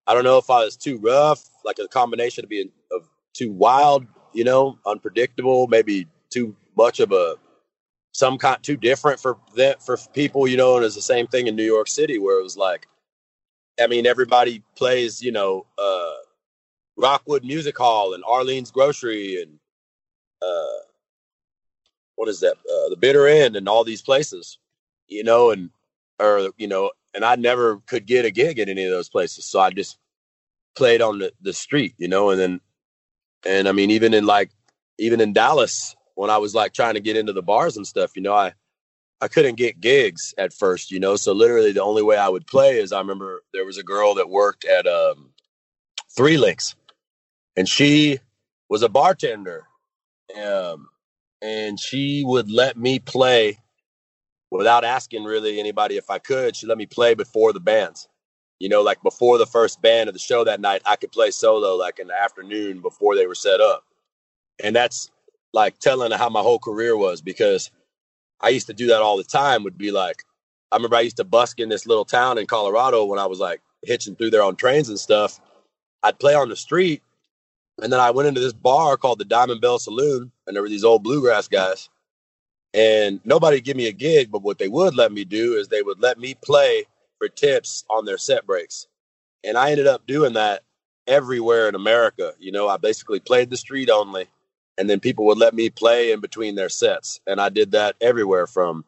I 0.06 0.14
don't 0.14 0.24
know 0.24 0.38
if 0.38 0.50
I 0.50 0.64
was 0.64 0.78
too 0.78 0.98
rough, 1.00 1.44
like 1.66 1.80
a 1.80 1.88
combination 1.88 2.44
of 2.46 2.50
being 2.50 2.70
of 2.92 3.10
too 3.34 3.52
wild, 3.52 4.06
you 4.34 4.44
know, 4.44 4.78
unpredictable, 4.86 5.68
maybe 5.68 6.08
too 6.30 6.56
much 6.76 7.00
of 7.00 7.12
a 7.12 7.36
some 8.14 8.38
kind 8.38 8.62
too 8.64 8.78
different 8.78 9.20
for 9.20 9.38
that 9.56 9.82
for 9.84 9.98
people, 10.14 10.48
you 10.48 10.58
know. 10.58 10.76
And 10.76 10.86
it's 10.86 10.96
the 10.96 11.02
same 11.02 11.28
thing 11.28 11.48
in 11.48 11.56
New 11.56 11.64
York 11.64 11.88
City 11.88 12.20
where 12.20 12.40
it 12.40 12.44
was 12.44 12.58
like 12.58 12.88
I 13.80 13.88
mean, 13.88 14.06
everybody 14.06 14.64
plays, 14.76 15.22
you 15.22 15.32
know, 15.32 15.66
uh, 15.78 16.14
Rockwood 16.98 17.44
Music 17.44 17.78
Hall 17.78 18.14
and 18.14 18.24
Arlene's 18.24 18.72
Grocery 18.72 19.42
and 19.42 19.60
uh, 20.42 20.80
what 22.16 22.30
is 22.30 22.40
that? 22.40 22.54
Uh, 22.54 22.90
the 22.90 22.98
Bitter 23.00 23.28
End 23.28 23.56
and 23.56 23.70
all 23.70 23.84
these 23.84 24.02
places, 24.02 24.58
you 25.08 25.24
know, 25.24 25.52
and 25.52 25.70
or 26.20 26.50
you 26.58 26.68
know, 26.68 26.92
and 27.14 27.24
I 27.24 27.36
never 27.36 27.78
could 27.86 28.06
get 28.06 28.26
a 28.26 28.32
gig 28.32 28.60
at 28.60 28.70
any 28.70 28.86
of 28.86 28.92
those 28.92 29.10
places, 29.10 29.46
so 29.46 29.60
I 29.60 29.70
just 29.70 29.98
played 30.76 31.02
on 31.02 31.20
the, 31.20 31.32
the 31.42 31.54
street, 31.54 31.94
you 31.98 32.08
know, 32.08 32.32
and 32.32 32.40
then 32.40 32.62
and 33.46 33.68
I 33.68 33.72
mean, 33.72 33.92
even 33.92 34.14
in 34.14 34.26
like 34.26 34.52
even 34.98 35.22
in 35.22 35.34
Dallas 35.34 35.96
when 36.16 36.32
I 36.32 36.38
was 36.38 36.56
like 36.56 36.74
trying 36.74 36.96
to 36.96 37.00
get 37.00 37.16
into 37.16 37.34
the 37.34 37.44
bars 37.44 37.78
and 37.78 37.86
stuff, 37.86 38.16
you 38.16 38.24
know, 38.24 38.34
I 38.34 38.54
I 39.22 39.28
couldn't 39.28 39.56
get 39.56 39.82
gigs 39.82 40.34
at 40.38 40.54
first, 40.54 40.92
you 40.92 41.00
know. 41.00 41.16
So 41.16 41.34
literally 41.34 41.72
the 41.72 41.84
only 41.84 42.04
way 42.04 42.18
I 42.18 42.30
would 42.30 42.48
play 42.48 42.80
is 42.80 42.92
I 42.92 43.00
remember 43.00 43.44
there 43.54 43.66
was 43.66 43.78
a 43.78 43.84
girl 43.84 44.16
that 44.16 44.30
worked 44.30 44.66
at 44.66 44.88
um 44.88 45.32
Three 46.16 46.38
Links 46.38 46.76
and 47.56 47.68
she 47.68 48.20
was 48.70 48.84
a 48.84 48.90
bartender. 48.90 49.66
Um 50.42 50.90
and 51.42 51.80
she 51.80 52.24
would 52.26 52.52
let 52.52 52.78
me 52.78 53.00
play 53.00 53.60
without 54.52 54.84
asking 54.84 55.24
really 55.24 55.60
anybody 55.60 55.98
if 55.98 56.10
I 56.10 56.20
could. 56.20 56.56
She 56.56 56.68
let 56.68 56.78
me 56.78 56.86
play 56.86 57.14
before 57.16 57.54
the 57.54 57.60
bands. 57.60 58.08
You 58.60 58.70
know, 58.70 58.82
like 58.82 59.02
before 59.04 59.38
the 59.38 59.46
first 59.46 59.82
band 59.82 60.10
of 60.10 60.14
the 60.14 60.20
show 60.20 60.44
that 60.44 60.62
night, 60.62 60.82
I 60.86 60.96
could 60.96 61.12
play 61.12 61.32
solo 61.32 61.76
like 61.76 62.00
in 62.00 62.08
the 62.08 62.20
afternoon 62.20 62.82
before 62.82 63.16
they 63.16 63.28
were 63.28 63.36
set 63.36 63.62
up. 63.62 63.84
And 64.64 64.76
that's 64.76 65.12
like 65.54 65.80
telling 65.80 66.12
how 66.12 66.30
my 66.30 66.42
whole 66.42 66.60
career 66.60 66.98
was 66.98 67.22
because 67.22 67.72
I 68.42 68.50
used 68.50 68.68
to 68.68 68.74
do 68.74 68.88
that 68.88 69.02
all 69.02 69.18
the 69.18 69.24
time. 69.24 69.64
Would 69.64 69.78
be 69.78 69.92
like, 69.92 70.24
I 70.72 70.76
remember 70.76 70.96
I 70.96 71.02
used 71.02 71.18
to 71.18 71.24
busk 71.24 71.60
in 71.60 71.70
this 71.70 71.86
little 71.86 72.06
town 72.06 72.38
in 72.38 72.46
Colorado 72.46 73.06
when 73.06 73.20
I 73.20 73.26
was 73.26 73.40
like 73.40 73.62
hitching 73.84 74.16
through 74.16 74.32
there 74.32 74.44
on 74.44 74.56
trains 74.56 74.90
and 74.90 75.00
stuff. 75.00 75.40
I'd 76.04 76.20
play 76.20 76.36
on 76.36 76.50
the 76.50 76.56
street, 76.56 77.02
and 77.82 77.92
then 77.92 78.00
I 78.00 78.12
went 78.12 78.28
into 78.28 78.40
this 78.40 78.54
bar 78.54 78.98
called 78.98 79.20
the 79.20 79.26
Diamond 79.26 79.62
Belle 79.62 79.80
Saloon, 79.80 80.32
and 80.46 80.56
there 80.56 80.62
were 80.64 80.70
these 80.70 80.84
old 80.84 81.04
bluegrass 81.04 81.48
guys, 81.48 81.90
and 82.74 83.20
nobody 83.26 83.62
give 83.62 83.78
me 83.78 83.88
a 83.88 83.94
gig. 83.94 84.32
But 84.32 84.44
what 84.44 84.60
they 84.60 84.68
would 84.68 84.96
let 84.96 85.12
me 85.12 85.26
do 85.26 85.56
is 85.56 85.68
they 85.68 85.82
would 85.82 86.00
let 86.00 86.20
me 86.20 86.36
play 86.36 86.86
for 87.18 87.28
tips 87.28 87.84
on 87.90 88.06
their 88.06 88.18
set 88.18 88.46
breaks, 88.46 88.88
and 89.44 89.58
I 89.58 89.72
ended 89.72 89.88
up 89.88 90.06
doing 90.06 90.34
that 90.34 90.64
everywhere 91.08 91.68
in 91.68 91.76
America. 91.76 92.34
You 92.38 92.52
know, 92.52 92.68
I 92.68 92.78
basically 92.78 93.20
played 93.20 93.50
the 93.50 93.58
street 93.58 93.90
only 93.90 94.28
and 94.78 94.90
then 94.90 95.00
people 95.00 95.26
would 95.26 95.38
let 95.38 95.54
me 95.54 95.70
play 95.70 96.12
in 96.12 96.20
between 96.20 96.56
their 96.56 96.70
sets. 96.70 97.20
And 97.28 97.42
i 97.42 97.50
did 97.50 97.72
that 97.72 97.96
everywhere 98.02 98.48
from 98.48 98.86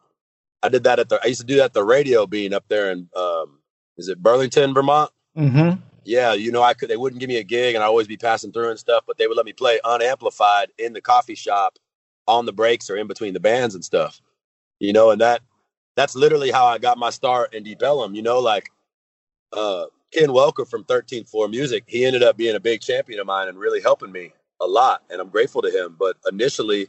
i 0.63 0.69
did 0.69 0.83
that 0.83 0.99
at 0.99 1.09
the 1.09 1.19
i 1.23 1.27
used 1.27 1.41
to 1.41 1.47
do 1.47 1.55
that 1.57 1.65
at 1.65 1.73
the 1.73 1.83
Radio 1.83 2.25
Bean 2.25 2.53
up 2.53 2.65
there 2.67 2.91
in 2.91 3.09
um 3.15 3.59
is 3.97 4.07
it 4.07 4.21
burlington 4.21 4.73
vermont? 4.73 5.11
Mm-hmm. 5.37 5.79
yeah 6.03 6.33
you 6.33 6.51
know 6.51 6.63
i 6.63 6.73
could 6.73 6.89
they 6.89 6.97
wouldn't 6.97 7.19
give 7.19 7.29
me 7.29 7.37
a 7.37 7.43
gig 7.43 7.75
and 7.75 7.83
i 7.83 7.87
always 7.87 8.07
be 8.07 8.17
passing 8.17 8.51
through 8.51 8.71
and 8.71 8.79
stuff 8.79 9.03
but 9.07 9.17
they 9.17 9.27
would 9.27 9.37
let 9.37 9.45
me 9.45 9.53
play 9.53 9.79
unamplified 9.85 10.69
in 10.77 10.93
the 10.93 11.01
coffee 11.01 11.35
shop 11.35 11.77
on 12.27 12.45
the 12.45 12.53
breaks 12.53 12.89
or 12.89 12.97
in 12.97 13.07
between 13.07 13.33
the 13.33 13.39
bands 13.39 13.75
and 13.75 13.85
stuff 13.85 14.21
you 14.79 14.91
know 14.91 15.11
and 15.11 15.21
that 15.21 15.41
that's 15.95 16.15
literally 16.15 16.51
how 16.51 16.65
i 16.65 16.77
got 16.77 16.97
my 16.97 17.09
start 17.09 17.53
in 17.53 17.63
deep 17.63 17.81
ellum 17.83 18.15
you 18.15 18.21
know 18.21 18.39
like 18.39 18.71
uh 19.53 19.85
ken 20.11 20.29
welker 20.29 20.67
from 20.67 20.83
13th 20.85 21.29
floor 21.29 21.47
music 21.47 21.83
he 21.87 22.05
ended 22.05 22.23
up 22.23 22.35
being 22.35 22.55
a 22.55 22.59
big 22.59 22.81
champion 22.81 23.19
of 23.19 23.27
mine 23.27 23.47
and 23.47 23.57
really 23.57 23.81
helping 23.81 24.11
me 24.11 24.33
a 24.61 24.67
lot 24.67 25.03
and 25.09 25.21
I'm 25.21 25.29
grateful 25.29 25.61
to 25.61 25.69
him. 25.69 25.95
But 25.97 26.17
initially, 26.29 26.87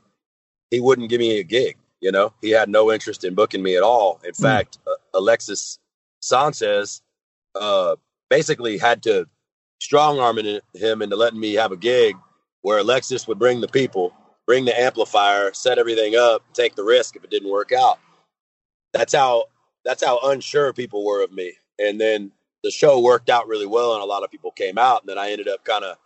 he 0.70 0.80
wouldn't 0.80 1.10
give 1.10 1.20
me 1.20 1.38
a 1.38 1.44
gig. 1.44 1.76
You 2.00 2.12
know, 2.12 2.32
he 2.40 2.50
had 2.50 2.68
no 2.68 2.90
interest 2.90 3.24
in 3.24 3.34
booking 3.34 3.62
me 3.62 3.76
at 3.76 3.82
all. 3.82 4.20
In 4.24 4.32
mm. 4.32 4.42
fact, 4.42 4.78
uh, 4.86 4.94
Alexis 5.14 5.78
Sanchez 6.20 7.02
uh, 7.54 7.96
basically 8.30 8.78
had 8.78 9.02
to 9.02 9.26
strong 9.80 10.18
arm 10.18 10.38
him 10.38 11.02
into 11.02 11.16
letting 11.16 11.40
me 11.40 11.54
have 11.54 11.72
a 11.72 11.76
gig 11.76 12.16
where 12.62 12.78
Alexis 12.78 13.26
would 13.26 13.38
bring 13.38 13.60
the 13.60 13.68
people, 13.68 14.14
bring 14.46 14.64
the 14.64 14.78
amplifier, 14.78 15.52
set 15.52 15.78
everything 15.78 16.14
up, 16.14 16.42
take 16.52 16.74
the 16.74 16.84
risk 16.84 17.16
if 17.16 17.24
it 17.24 17.30
didn't 17.30 17.50
work 17.50 17.72
out. 17.72 17.98
That's 18.92 19.14
how 19.14 19.44
that's 19.84 20.04
how 20.04 20.18
unsure 20.24 20.72
people 20.72 21.04
were 21.04 21.24
of 21.24 21.32
me. 21.32 21.54
And 21.78 22.00
then 22.00 22.32
the 22.62 22.70
show 22.70 23.00
worked 23.00 23.30
out 23.30 23.48
really 23.48 23.66
well 23.66 23.94
and 23.94 24.02
a 24.02 24.06
lot 24.06 24.24
of 24.24 24.30
people 24.30 24.50
came 24.50 24.76
out 24.76 25.02
and 25.02 25.08
then 25.08 25.18
I 25.18 25.30
ended 25.30 25.48
up 25.48 25.64
kind 25.64 25.84
of 25.84 25.96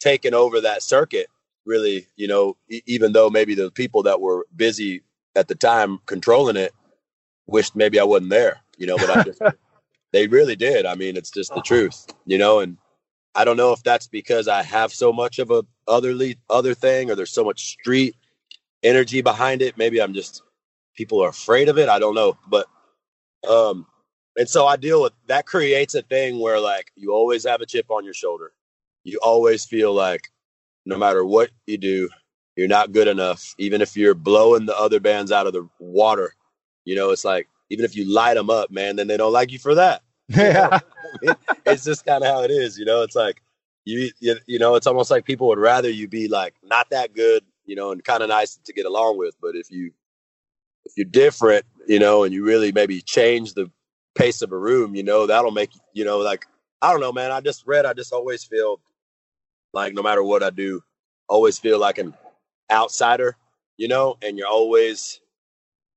taken 0.00 0.34
over 0.34 0.60
that 0.60 0.82
circuit 0.82 1.28
really 1.64 2.06
you 2.16 2.28
know 2.28 2.56
e- 2.70 2.82
even 2.86 3.12
though 3.12 3.30
maybe 3.30 3.54
the 3.54 3.70
people 3.70 4.02
that 4.02 4.20
were 4.20 4.46
busy 4.56 5.02
at 5.36 5.48
the 5.48 5.54
time 5.54 5.98
controlling 6.06 6.56
it 6.56 6.72
wished 7.46 7.76
maybe 7.76 8.00
i 8.00 8.04
wasn't 8.04 8.30
there 8.30 8.60
you 8.78 8.86
know 8.86 8.96
but 8.96 9.10
i 9.10 9.22
just 9.24 9.40
they 10.12 10.26
really 10.26 10.56
did. 10.56 10.86
I 10.86 10.94
mean 10.94 11.16
it's 11.16 11.30
just 11.30 11.54
the 11.54 11.62
truth 11.62 12.06
you 12.26 12.38
know 12.38 12.60
and 12.60 12.78
i 13.34 13.44
don't 13.44 13.56
know 13.56 13.72
if 13.72 13.82
that's 13.82 14.08
because 14.08 14.48
i 14.48 14.62
have 14.62 14.92
so 14.92 15.12
much 15.12 15.38
of 15.38 15.50
a 15.50 15.64
otherly 15.86 16.38
other 16.50 16.74
thing 16.74 17.10
or 17.10 17.14
there's 17.14 17.32
so 17.32 17.44
much 17.44 17.70
street 17.72 18.16
energy 18.82 19.22
behind 19.22 19.62
it. 19.62 19.76
Maybe 19.78 20.00
i'm 20.00 20.14
just 20.14 20.42
people 20.94 21.22
are 21.22 21.28
afraid 21.30 21.68
of 21.68 21.78
it. 21.78 21.88
I 21.88 21.98
don't 21.98 22.14
know 22.14 22.38
but 22.48 22.66
um 23.48 23.86
and 24.36 24.48
so 24.48 24.66
i 24.66 24.76
deal 24.76 25.02
with 25.02 25.12
that 25.26 25.46
creates 25.46 25.94
a 25.94 26.02
thing 26.02 26.40
where 26.40 26.60
like 26.60 26.92
you 26.96 27.12
always 27.12 27.44
have 27.44 27.60
a 27.60 27.66
chip 27.66 27.90
on 27.90 28.04
your 28.04 28.14
shoulder 28.14 28.52
you 29.08 29.18
always 29.22 29.64
feel 29.64 29.92
like 29.94 30.28
no 30.86 30.98
matter 30.98 31.24
what 31.24 31.50
you 31.66 31.78
do, 31.78 32.08
you're 32.56 32.68
not 32.68 32.92
good 32.92 33.08
enough. 33.08 33.54
Even 33.58 33.80
if 33.80 33.96
you're 33.96 34.14
blowing 34.14 34.66
the 34.66 34.76
other 34.78 35.00
bands 35.00 35.32
out 35.32 35.46
of 35.46 35.52
the 35.52 35.68
water, 35.78 36.34
you 36.84 36.96
know, 36.96 37.10
it's 37.10 37.24
like 37.24 37.48
even 37.70 37.84
if 37.84 37.96
you 37.96 38.12
light 38.12 38.34
them 38.34 38.50
up, 38.50 38.70
man, 38.70 38.96
then 38.96 39.06
they 39.06 39.16
don't 39.16 39.32
like 39.32 39.52
you 39.52 39.58
for 39.58 39.74
that. 39.74 40.02
Yeah, 40.36 40.80
it's 41.64 41.84
just 41.84 42.04
kind 42.04 42.22
of 42.22 42.30
how 42.30 42.42
it 42.42 42.50
is. 42.50 42.78
You 42.78 42.84
know, 42.84 43.02
it's 43.02 43.16
like 43.16 43.40
you, 43.86 44.10
you, 44.20 44.36
you 44.46 44.58
know, 44.58 44.74
it's 44.74 44.86
almost 44.86 45.10
like 45.10 45.24
people 45.24 45.48
would 45.48 45.58
rather 45.58 45.88
you 45.88 46.06
be 46.06 46.28
like 46.28 46.54
not 46.62 46.90
that 46.90 47.14
good, 47.14 47.44
you 47.64 47.74
know, 47.74 47.92
and 47.92 48.04
kind 48.04 48.22
of 48.22 48.28
nice 48.28 48.56
to 48.62 48.72
get 48.74 48.84
along 48.84 49.16
with. 49.16 49.34
But 49.40 49.56
if 49.56 49.70
you, 49.70 49.90
if 50.84 50.92
you're 50.98 51.06
different, 51.06 51.64
you 51.86 51.98
know, 51.98 52.24
and 52.24 52.34
you 52.34 52.44
really 52.44 52.72
maybe 52.72 53.00
change 53.00 53.54
the 53.54 53.70
pace 54.16 54.42
of 54.42 54.52
a 54.52 54.58
room, 54.58 54.94
you 54.94 55.02
know, 55.02 55.26
that'll 55.26 55.50
make 55.50 55.70
you 55.94 56.04
know, 56.04 56.18
like 56.18 56.44
I 56.82 56.90
don't 56.92 57.00
know, 57.00 57.12
man. 57.12 57.30
I 57.32 57.40
just 57.40 57.66
read. 57.66 57.86
I 57.86 57.94
just 57.94 58.12
always 58.12 58.44
feel 58.44 58.80
like 59.72 59.94
no 59.94 60.02
matter 60.02 60.22
what 60.22 60.42
I 60.42 60.50
do, 60.50 60.82
always 61.28 61.58
feel 61.58 61.78
like 61.78 61.98
an 61.98 62.14
outsider, 62.70 63.36
you 63.76 63.88
know, 63.88 64.16
and 64.22 64.38
you're 64.38 64.48
always 64.48 65.20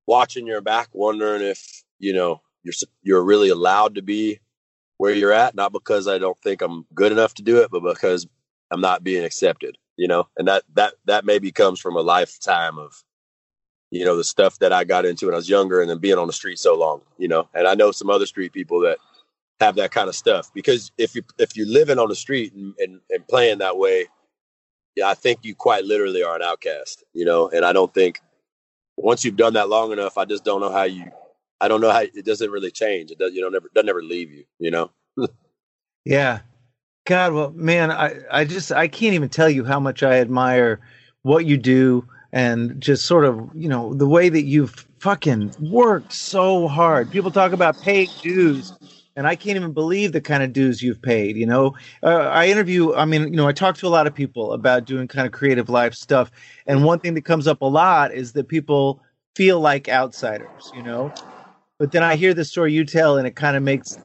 watching 0.08 0.48
your 0.48 0.62
back, 0.62 0.90
wondering 0.94 1.42
if, 1.42 1.84
you 2.00 2.14
know, 2.14 2.42
you're 2.64 2.74
you're 3.04 3.24
really 3.24 3.50
allowed 3.50 3.96
to 3.96 4.02
be 4.02 4.40
where 4.98 5.14
you're 5.14 5.34
at, 5.34 5.56
not 5.56 5.74
because 5.74 6.08
I 6.08 6.20
don't 6.20 6.38
think 6.40 6.62
I'm 6.62 6.86
good 6.94 7.12
enough 7.12 7.34
to 7.36 7.44
do 7.44 7.60
it, 7.62 7.72
but 7.72 7.84
because 7.84 8.28
I'm 8.72 8.82
not 8.82 9.04
being 9.04 9.26
accepted, 9.26 9.78
you 9.98 10.08
know. 10.08 10.28
And 10.38 10.48
that 10.48 10.64
that 10.76 10.96
that 11.06 11.26
maybe 11.26 11.52
comes 11.52 11.80
from 11.80 11.98
a 11.98 12.02
lifetime 12.02 12.78
of 12.80 13.04
you 13.92 14.06
know 14.06 14.18
the 14.18 14.24
stuff 14.24 14.60
that 14.60 14.74
I 14.74 14.84
got 14.84 15.06
into 15.06 15.28
when 15.28 15.36
I 15.36 15.38
was 15.38 15.50
younger 15.50 15.82
and 15.82 15.90
then 15.90 16.00
being 16.00 16.18
on 16.18 16.28
the 16.28 16.34
street 16.34 16.60
so 16.60 16.78
long, 16.78 17.02
you 17.18 17.28
know. 17.28 17.50
And 17.54 17.68
I 17.68 17.76
know 17.76 17.92
some 17.92 18.10
other 18.10 18.26
street 18.28 18.54
people 18.54 18.82
that 18.82 19.00
have 19.62 19.76
that 19.76 19.92
kind 19.92 20.10
of 20.10 20.16
stuff. 20.16 20.54
Because 20.54 20.92
if 20.98 21.16
you 21.16 21.24
if 21.38 21.56
you're 21.56 21.68
living 21.68 22.00
on 22.00 22.10
the 22.10 22.16
street 22.16 22.54
and, 22.54 22.74
and, 22.80 23.00
and 23.10 23.28
playing 23.28 23.60
that 23.60 23.78
way 23.78 24.08
yeah 24.96 25.08
i 25.08 25.14
think 25.14 25.40
you 25.44 25.56
quite 25.56 25.86
literally 25.86 26.24
are 26.24 26.36
an 26.36 26.42
outcast 26.42 27.04
you 27.14 27.26
know? 27.26 27.50
And 27.50 27.66
i 27.66 27.74
don't 27.74 27.94
think 27.94 28.20
once 28.98 29.24
you've 29.24 29.38
done 29.38 29.54
that 29.54 29.70
long 29.70 29.92
enough 29.92 30.18
i 30.18 30.26
just 30.26 30.44
don't 30.44 30.62
know 30.62 30.72
how 30.72 30.84
you 30.84 31.06
i 31.60 31.68
don't 31.68 31.82
know 31.82 31.92
how 31.92 32.02
it 32.02 32.26
doesn't 32.26 32.52
really 32.52 32.72
change. 32.72 33.12
It 33.12 33.20
does 33.20 33.34
you 33.34 33.42
know 33.42 33.50
never 33.50 33.70
doesn't 33.74 33.90
ever 33.90 34.04
leave 34.04 34.32
you 34.32 34.46
you 34.60 34.72
know? 34.72 34.92
Yeah. 36.06 36.40
God 37.06 37.34
well 37.34 37.52
man 37.52 37.92
i 37.92 38.16
i 38.32 38.46
just 38.46 38.72
i 38.72 38.88
can't 38.88 39.14
even 39.14 39.30
tell 39.30 39.50
you 39.50 39.64
how 39.64 39.80
much 39.80 40.04
i 40.04 40.20
admire 40.20 40.80
what 41.24 41.46
you 41.46 41.58
do 41.58 42.08
and 42.32 42.80
just 42.82 43.06
sort 43.06 43.26
of 43.26 43.50
you 43.54 43.70
know 43.70 43.94
the 43.94 44.08
way 44.08 44.30
that 44.30 44.44
you've 44.44 44.88
fucking 45.00 45.54
worked 45.60 46.14
so 46.14 46.68
hard. 46.68 47.10
People 47.12 47.32
talk 47.32 47.54
about 47.54 47.80
paying 47.82 48.10
dues 48.22 48.74
and 49.16 49.28
I 49.28 49.36
can't 49.36 49.56
even 49.56 49.74
believe 49.74 50.12
the 50.12 50.22
kind 50.22 50.44
of 50.44 50.54
dues 50.54 50.82
you've 50.82 51.02
paid. 51.02 51.36
You 51.36 51.46
know, 51.46 51.76
uh, 52.04 52.30
I 52.30 52.48
interview. 52.48 52.94
I 52.94 53.06
mean, 53.06 53.24
you 53.24 53.38
know, 53.38 53.48
I 53.48 53.52
talk 53.52 53.78
to 53.78 53.88
a 53.88 53.90
lot 53.90 54.08
of 54.08 54.14
people 54.14 54.54
about 54.54 54.86
doing 54.86 55.08
kind 55.08 55.26
of 55.26 55.34
creative 55.34 55.70
life 55.70 55.94
stuff, 55.94 56.32
and 56.68 56.84
one 56.84 57.00
thing 57.00 57.14
that 57.16 57.26
comes 57.26 57.48
up 57.48 57.62
a 57.62 57.66
lot 57.66 58.14
is 58.14 58.34
that 58.34 58.48
people 58.48 59.02
feel 59.36 59.60
like 59.60 59.90
outsiders. 59.90 60.72
You 60.76 60.84
know, 60.84 61.14
but 61.78 61.92
then 61.92 62.04
I 62.04 62.16
hear 62.16 62.34
the 62.34 62.46
story 62.46 62.74
you 62.74 62.86
tell, 62.86 63.18
and 63.18 63.28
it 63.28 63.36
kind 63.36 63.58
of 63.58 63.64
makes 63.64 63.98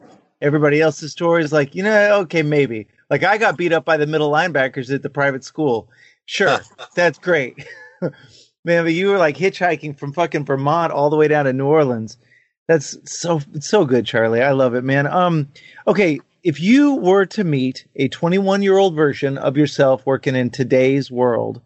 everybody 0.42 0.80
else's 0.80 1.12
stories 1.12 1.52
like, 1.52 1.74
you 1.74 1.82
know, 1.82 2.20
okay, 2.20 2.42
maybe. 2.42 2.86
Like 3.08 3.22
I 3.22 3.38
got 3.38 3.56
beat 3.56 3.72
up 3.72 3.84
by 3.84 3.96
the 3.96 4.06
middle 4.06 4.30
linebackers 4.30 4.92
at 4.92 5.02
the 5.02 5.10
private 5.10 5.44
school. 5.44 5.88
Sure, 6.26 6.60
that's 6.94 7.18
great. 7.18 7.66
Man, 8.64 8.82
but 8.82 8.94
you 8.94 9.08
were 9.10 9.18
like 9.18 9.36
hitchhiking 9.36 9.96
from 9.96 10.12
fucking 10.12 10.44
Vermont 10.44 10.92
all 10.92 11.08
the 11.08 11.16
way 11.16 11.28
down 11.28 11.44
to 11.44 11.52
New 11.52 11.66
Orleans 11.66 12.18
that's 12.68 12.96
so 13.04 13.40
it's 13.54 13.68
so 13.68 13.84
good, 13.84 14.06
Charley. 14.06 14.42
I 14.42 14.52
love 14.52 14.74
it, 14.74 14.82
man. 14.82 15.06
Um, 15.06 15.48
okay, 15.86 16.20
if 16.42 16.60
you 16.60 16.94
were 16.94 17.26
to 17.26 17.44
meet 17.44 17.86
a 17.96 18.08
21 18.08 18.62
year 18.62 18.78
old 18.78 18.94
version 18.94 19.38
of 19.38 19.56
yourself 19.56 20.04
working 20.06 20.34
in 20.36 20.50
today's 20.50 21.10
world, 21.10 21.60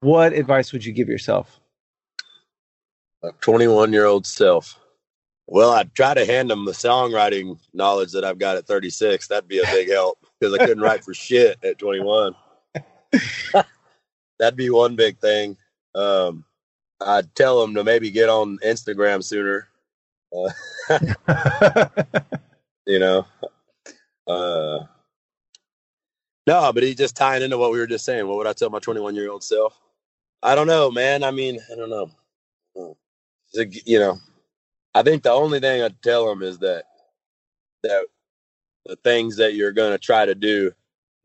what 0.00 0.32
advice 0.32 0.72
would 0.72 0.84
you 0.84 0.92
give 0.92 1.08
yourself? 1.08 1.60
A 3.22 3.30
21 3.40 3.92
year 3.92 4.06
old 4.06 4.26
self. 4.26 4.78
Well, 5.46 5.70
I'd 5.70 5.94
try 5.94 6.14
to 6.14 6.24
hand 6.24 6.50
them 6.50 6.64
the 6.64 6.72
songwriting 6.72 7.58
knowledge 7.74 8.12
that 8.12 8.24
I've 8.24 8.38
got 8.38 8.56
at 8.56 8.66
36. 8.66 9.28
That'd 9.28 9.48
be 9.48 9.58
a 9.58 9.64
big 9.66 9.90
help. 9.90 10.18
because 10.42 10.54
I 10.54 10.58
couldn't 10.66 10.82
write 10.82 11.04
for 11.04 11.14
shit 11.14 11.58
at 11.62 11.78
21. 11.78 12.34
That'd 14.38 14.56
be 14.56 14.70
one 14.70 14.96
big 14.96 15.18
thing. 15.18 15.56
Um, 15.94 16.44
I'd 17.00 17.32
tell 17.34 17.60
them 17.60 17.74
to 17.74 17.84
maybe 17.84 18.10
get 18.10 18.28
on 18.28 18.58
Instagram 18.64 19.22
sooner. 19.22 19.68
Uh, 20.36 21.78
you 22.86 22.98
know, 22.98 23.26
uh, 24.28 24.80
no, 26.46 26.72
but 26.72 26.82
he 26.82 26.94
just 26.94 27.16
tying 27.16 27.42
into 27.42 27.58
what 27.58 27.72
we 27.72 27.78
were 27.78 27.86
just 27.86 28.04
saying. 28.04 28.26
What 28.28 28.38
would 28.38 28.46
I 28.48 28.54
tell 28.54 28.70
my 28.70 28.80
21 28.80 29.14
year 29.16 29.30
old 29.30 29.44
self? 29.44 29.78
I 30.42 30.54
don't 30.54 30.66
know, 30.68 30.90
man. 30.90 31.24
I 31.24 31.30
mean, 31.32 31.58
I 31.72 31.76
don't 31.76 31.90
know. 31.90 32.10
You 33.86 33.98
know, 34.00 34.18
I 34.94 35.02
think 35.02 35.22
the 35.22 35.32
only 35.32 35.60
thing 35.60 35.82
I'd 35.82 36.02
tell 36.02 36.30
him 36.30 36.42
is 36.42 36.58
that 36.60 36.84
that 37.84 38.06
the 38.86 38.96
things 38.96 39.36
that 39.36 39.54
you're 39.54 39.72
going 39.72 39.92
to 39.92 39.98
try 39.98 40.26
to 40.26 40.34
do 40.34 40.72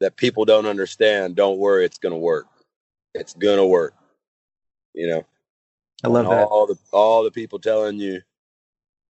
that 0.02 0.17
people 0.17 0.46
don't 0.46 0.65
understand, 0.67 1.36
don't 1.36 1.60
worry, 1.60 1.86
it's 1.86 2.00
going 2.00 2.13
to 2.13 2.20
work. 2.20 2.48
It's 3.15 3.34
going 3.34 3.58
to 3.58 3.65
work. 3.65 3.96
You 4.93 5.08
know, 5.08 5.26
I 6.04 6.10
love 6.10 6.28
And 6.28 6.30
that. 6.30 6.52
all 6.52 6.67
the 6.67 6.78
all 6.91 7.24
the 7.24 7.32
people 7.32 7.60
telling 7.60 8.00
you 8.00 8.22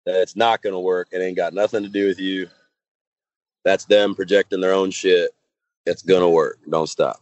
that 0.07 0.21
it's 0.21 0.37
not 0.37 0.61
going 0.61 0.73
to 0.73 0.79
work. 0.79 1.09
It 1.11 1.21
ain't 1.21 1.35
got 1.35 1.53
nothing 1.53 1.83
to 1.83 1.89
do 1.89 2.07
with 2.07 2.19
you. 2.19 2.47
That's 3.65 3.83
them 3.85 4.15
projecting 4.15 4.61
their 4.61 4.73
own 4.73 4.89
shit. 4.89 5.31
It's 5.85 6.01
going 6.01 6.21
to 6.21 6.29
work. 6.29 6.59
Don't 6.69 6.87
stop. 6.87 7.21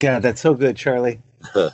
God, 0.00 0.22
that's 0.22 0.40
so 0.40 0.54
good, 0.54 0.76
Charley. 0.76 1.20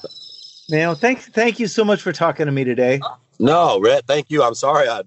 Man, 0.70 0.94
thank 0.96 1.20
thank 1.20 1.58
you 1.58 1.68
so 1.68 1.84
much 1.84 2.02
for 2.02 2.12
talking 2.12 2.46
to 2.46 2.52
me 2.52 2.64
today. 2.64 3.00
No, 3.38 3.80
Rhett, 3.80 4.04
thank 4.06 4.30
you. 4.30 4.42
I'm 4.42 4.54
sorry. 4.54 4.88
I 4.88 5.02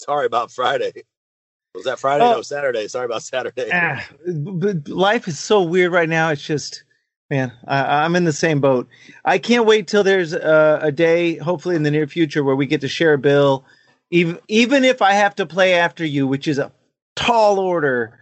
sorry 0.00 0.26
about 0.26 0.50
Friday. 0.50 1.04
Was 1.74 1.84
that 1.84 1.98
Friday? 1.98 2.24
Oh. 2.24 2.32
No, 2.32 2.42
Saturday. 2.42 2.88
Sorry 2.88 3.06
about 3.06 3.22
Saturday. 3.22 3.70
Ah, 3.72 4.04
but 4.26 4.88
life 4.88 5.28
is 5.28 5.38
so 5.38 5.62
weird 5.62 5.92
right 5.92 6.08
now. 6.08 6.30
It's 6.30 6.42
just, 6.42 6.82
man, 7.30 7.52
I, 7.66 8.04
I'm 8.04 8.16
in 8.16 8.24
the 8.24 8.32
same 8.32 8.60
boat. 8.60 8.88
I 9.24 9.38
can't 9.38 9.64
wait 9.64 9.86
till 9.86 10.02
there's 10.02 10.32
a, 10.32 10.80
a 10.82 10.92
day, 10.92 11.36
hopefully 11.36 11.76
in 11.76 11.84
the 11.84 11.90
near 11.90 12.08
future, 12.08 12.42
where 12.42 12.56
we 12.56 12.66
get 12.66 12.80
to 12.80 12.88
share 12.88 13.14
a 13.14 13.18
bill, 13.18 13.64
even 14.10 14.38
even 14.48 14.84
if 14.84 15.02
I 15.02 15.12
have 15.12 15.34
to 15.36 15.46
play 15.46 15.74
after 15.74 16.04
you, 16.04 16.26
which 16.26 16.48
is 16.48 16.58
a 16.58 16.72
tall 17.16 17.58
order. 17.58 18.18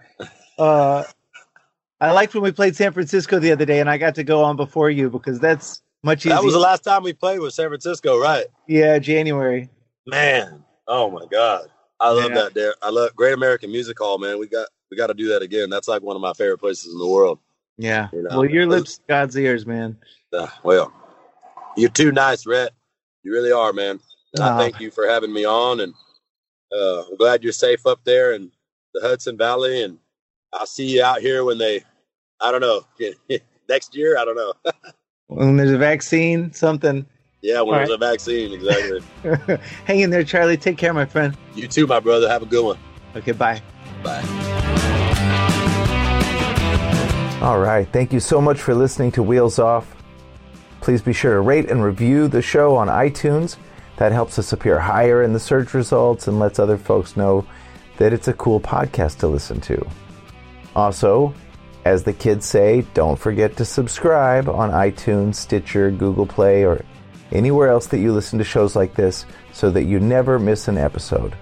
Uh, 0.59 1.05
I 2.01 2.12
liked 2.12 2.35
when 2.35 2.42
we 2.42 2.53
played 2.53 2.77
San 2.77 2.92
Francisco 2.92 3.38
the 3.38 3.53
other 3.53 3.64
day, 3.64 3.81
and 3.81 3.88
I 3.88 3.99
got 3.99 4.14
to 4.16 4.25
go 4.25 4.42
on 4.44 4.57
before 4.57 4.90
you 4.90 5.09
because 5.09 5.40
that's 5.40 5.83
much 6.03 6.27
easier. 6.27 6.37
That 6.37 6.44
was 6.44 6.55
the 6.55 6.61
last 6.61 6.85
time 6.85 7.03
we 7.03 7.12
played 7.12 7.40
with 7.40 7.55
San 7.55 7.68
Francisco, 7.68 8.20
right? 8.20 8.46
yeah, 8.68 8.99
January. 8.99 9.70
Man, 10.07 10.64
oh 10.87 11.11
my 11.11 11.25
God, 11.31 11.68
I 12.01 12.11
love 12.11 12.31
Yeah. 12.31 12.42
that. 12.42 12.55
There, 12.55 12.75
I 12.83 12.90
love 12.90 13.14
Great 13.16 13.35
American 13.35 13.70
Music 13.70 13.99
Hall, 13.99 14.18
man. 14.18 14.38
We 14.38 14.46
got 14.46 14.68
we 14.90 14.96
got 14.96 15.09
to 15.09 15.14
do 15.14 15.29
that 15.29 15.42
again. 15.42 15.70
That's 15.70 15.88
like 15.88 16.03
one 16.03 16.16
of 16.16 16.22
my 16.22 16.33
favorite 16.33 16.59
places 16.59 16.92
in 16.92 16.99
the 16.99 17.07
world. 17.09 17.38
Yeah. 17.79 18.09
You 18.12 18.22
know, 18.22 18.40
well, 18.40 18.49
your 18.49 18.66
lips, 18.66 19.01
God's 19.09 19.37
ears, 19.37 19.66
man. 19.66 19.96
Uh, 20.33 20.46
well, 20.62 20.92
you're 21.77 21.90
too 21.90 22.12
nice, 22.12 22.46
Rhett. 22.46 22.72
You 23.22 23.33
really 23.33 23.53
are, 23.53 23.72
man. 23.72 24.01
And 24.37 24.44
Aw. 24.44 24.57
I 24.57 24.59
thank 24.59 24.81
you 24.81 24.90
for 24.90 25.07
having 25.09 25.33
me 25.33 25.44
on, 25.46 25.81
and 25.81 25.94
uh, 26.77 27.03
I'm 27.09 27.16
glad 27.16 27.42
you're 27.42 27.53
safe 27.53 27.87
up 27.87 28.01
there 28.05 28.35
in 28.35 28.51
the 28.94 29.01
Hudson 29.01 29.37
Valley. 29.37 29.83
And 29.83 29.99
I'll 30.53 30.66
see 30.66 30.87
you 30.96 31.03
out 31.03 31.20
here 31.20 31.44
when 31.44 31.59
they, 31.59 31.83
I 32.40 32.51
don't 32.53 32.61
know, 32.61 32.83
next 33.68 33.94
year. 33.96 34.18
I 34.18 34.25
don't 34.25 34.37
know. 34.37 34.53
When 35.29 35.57
there's 35.57 35.72
a 35.72 35.77
vaccine, 35.79 36.53
something. 36.53 37.05
yeah, 37.42 37.61
when 37.61 37.75
All 37.75 37.79
there's 37.81 37.90
a 37.90 37.96
vaccine, 37.96 38.53
exactly. 38.53 39.03
Hang 39.85 39.99
in 39.99 40.11
there, 40.11 40.22
Charley. 40.22 40.57
Take 40.57 40.79
care, 40.79 40.94
my 40.94 41.05
friend. 41.05 41.37
you 41.57 41.66
too, 41.66 41.85
my 41.88 41.99
brother. 41.99 42.29
Have 42.29 42.42
a 42.42 42.46
good 42.46 42.64
one. 42.64 42.79
Okay, 43.16 43.33
bye. 43.33 43.61
Bye. 44.05 44.22
All 47.42 47.59
right. 47.59 47.88
Thank 47.92 48.12
you 48.12 48.20
so 48.20 48.40
much 48.40 48.61
for 48.61 48.72
listening 48.72 49.11
to 49.12 49.22
Wheels 49.25 49.59
Off. 49.59 49.96
Please 50.81 51.03
be 51.03 51.12
sure 51.12 51.35
to 51.35 51.40
rate 51.40 51.68
and 51.70 51.83
review 51.83 52.29
the 52.29 52.40
show 52.40 52.77
on 52.77 52.87
iTunes. 52.87 53.57
That 53.97 54.13
helps 54.13 54.39
us 54.39 54.53
appear 54.53 54.79
higher 54.79 55.23
in 55.23 55.33
the 55.33 55.41
search 55.41 55.75
results 55.75 56.29
and 56.29 56.39
lets 56.39 56.59
other 56.59 56.77
folks 56.77 57.17
know 57.17 57.47
that 57.97 58.13
it's 58.13 58.29
a 58.29 58.35
cool 58.35 58.61
podcast 58.61 59.19
to 59.19 59.29
listen 59.29 59.61
to. 59.63 59.87
Also, 60.75 61.35
as 61.85 62.03
the 62.03 62.13
kids 62.13 62.45
say, 62.45 62.85
don't 62.95 63.19
forget 63.19 63.57
to 63.57 63.65
subscribe 63.65 64.49
on 64.49 64.71
iTunes, 64.71 65.37
Stitcher, 65.37 65.91
Google 65.91 66.27
Play, 66.27 66.65
or 66.65 66.85
anywhere 67.33 67.69
else 67.69 67.87
that 67.87 67.99
you 67.99 68.13
listen 68.13 68.39
to 68.39 68.45
shows 68.45 68.77
like 68.77 68.95
this 68.95 69.25
so 69.53 69.71
that 69.71 69.85
you 69.85 70.01
never 70.01 70.39
miss 70.39 70.69
an 70.69 70.79
episode. 70.79 71.37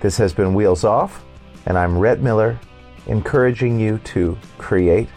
This 0.00 0.16
has 0.18 0.32
been 0.32 0.52
Wheels 0.52 0.84
Off, 0.84 1.24
and 1.66 1.78
I'm 1.78 1.96
Rhett 1.96 2.20
Miller, 2.20 2.58
encouraging 3.06 3.80
you 3.80 3.98
to 3.98 4.36
create 4.58 5.08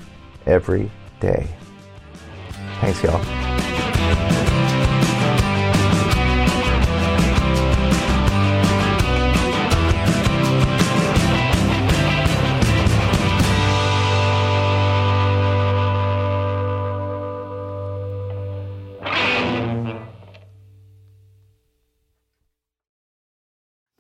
every 0.45 0.89
day. 1.19 1.47
Thanks, 2.79 3.03
y'all. 3.03 3.50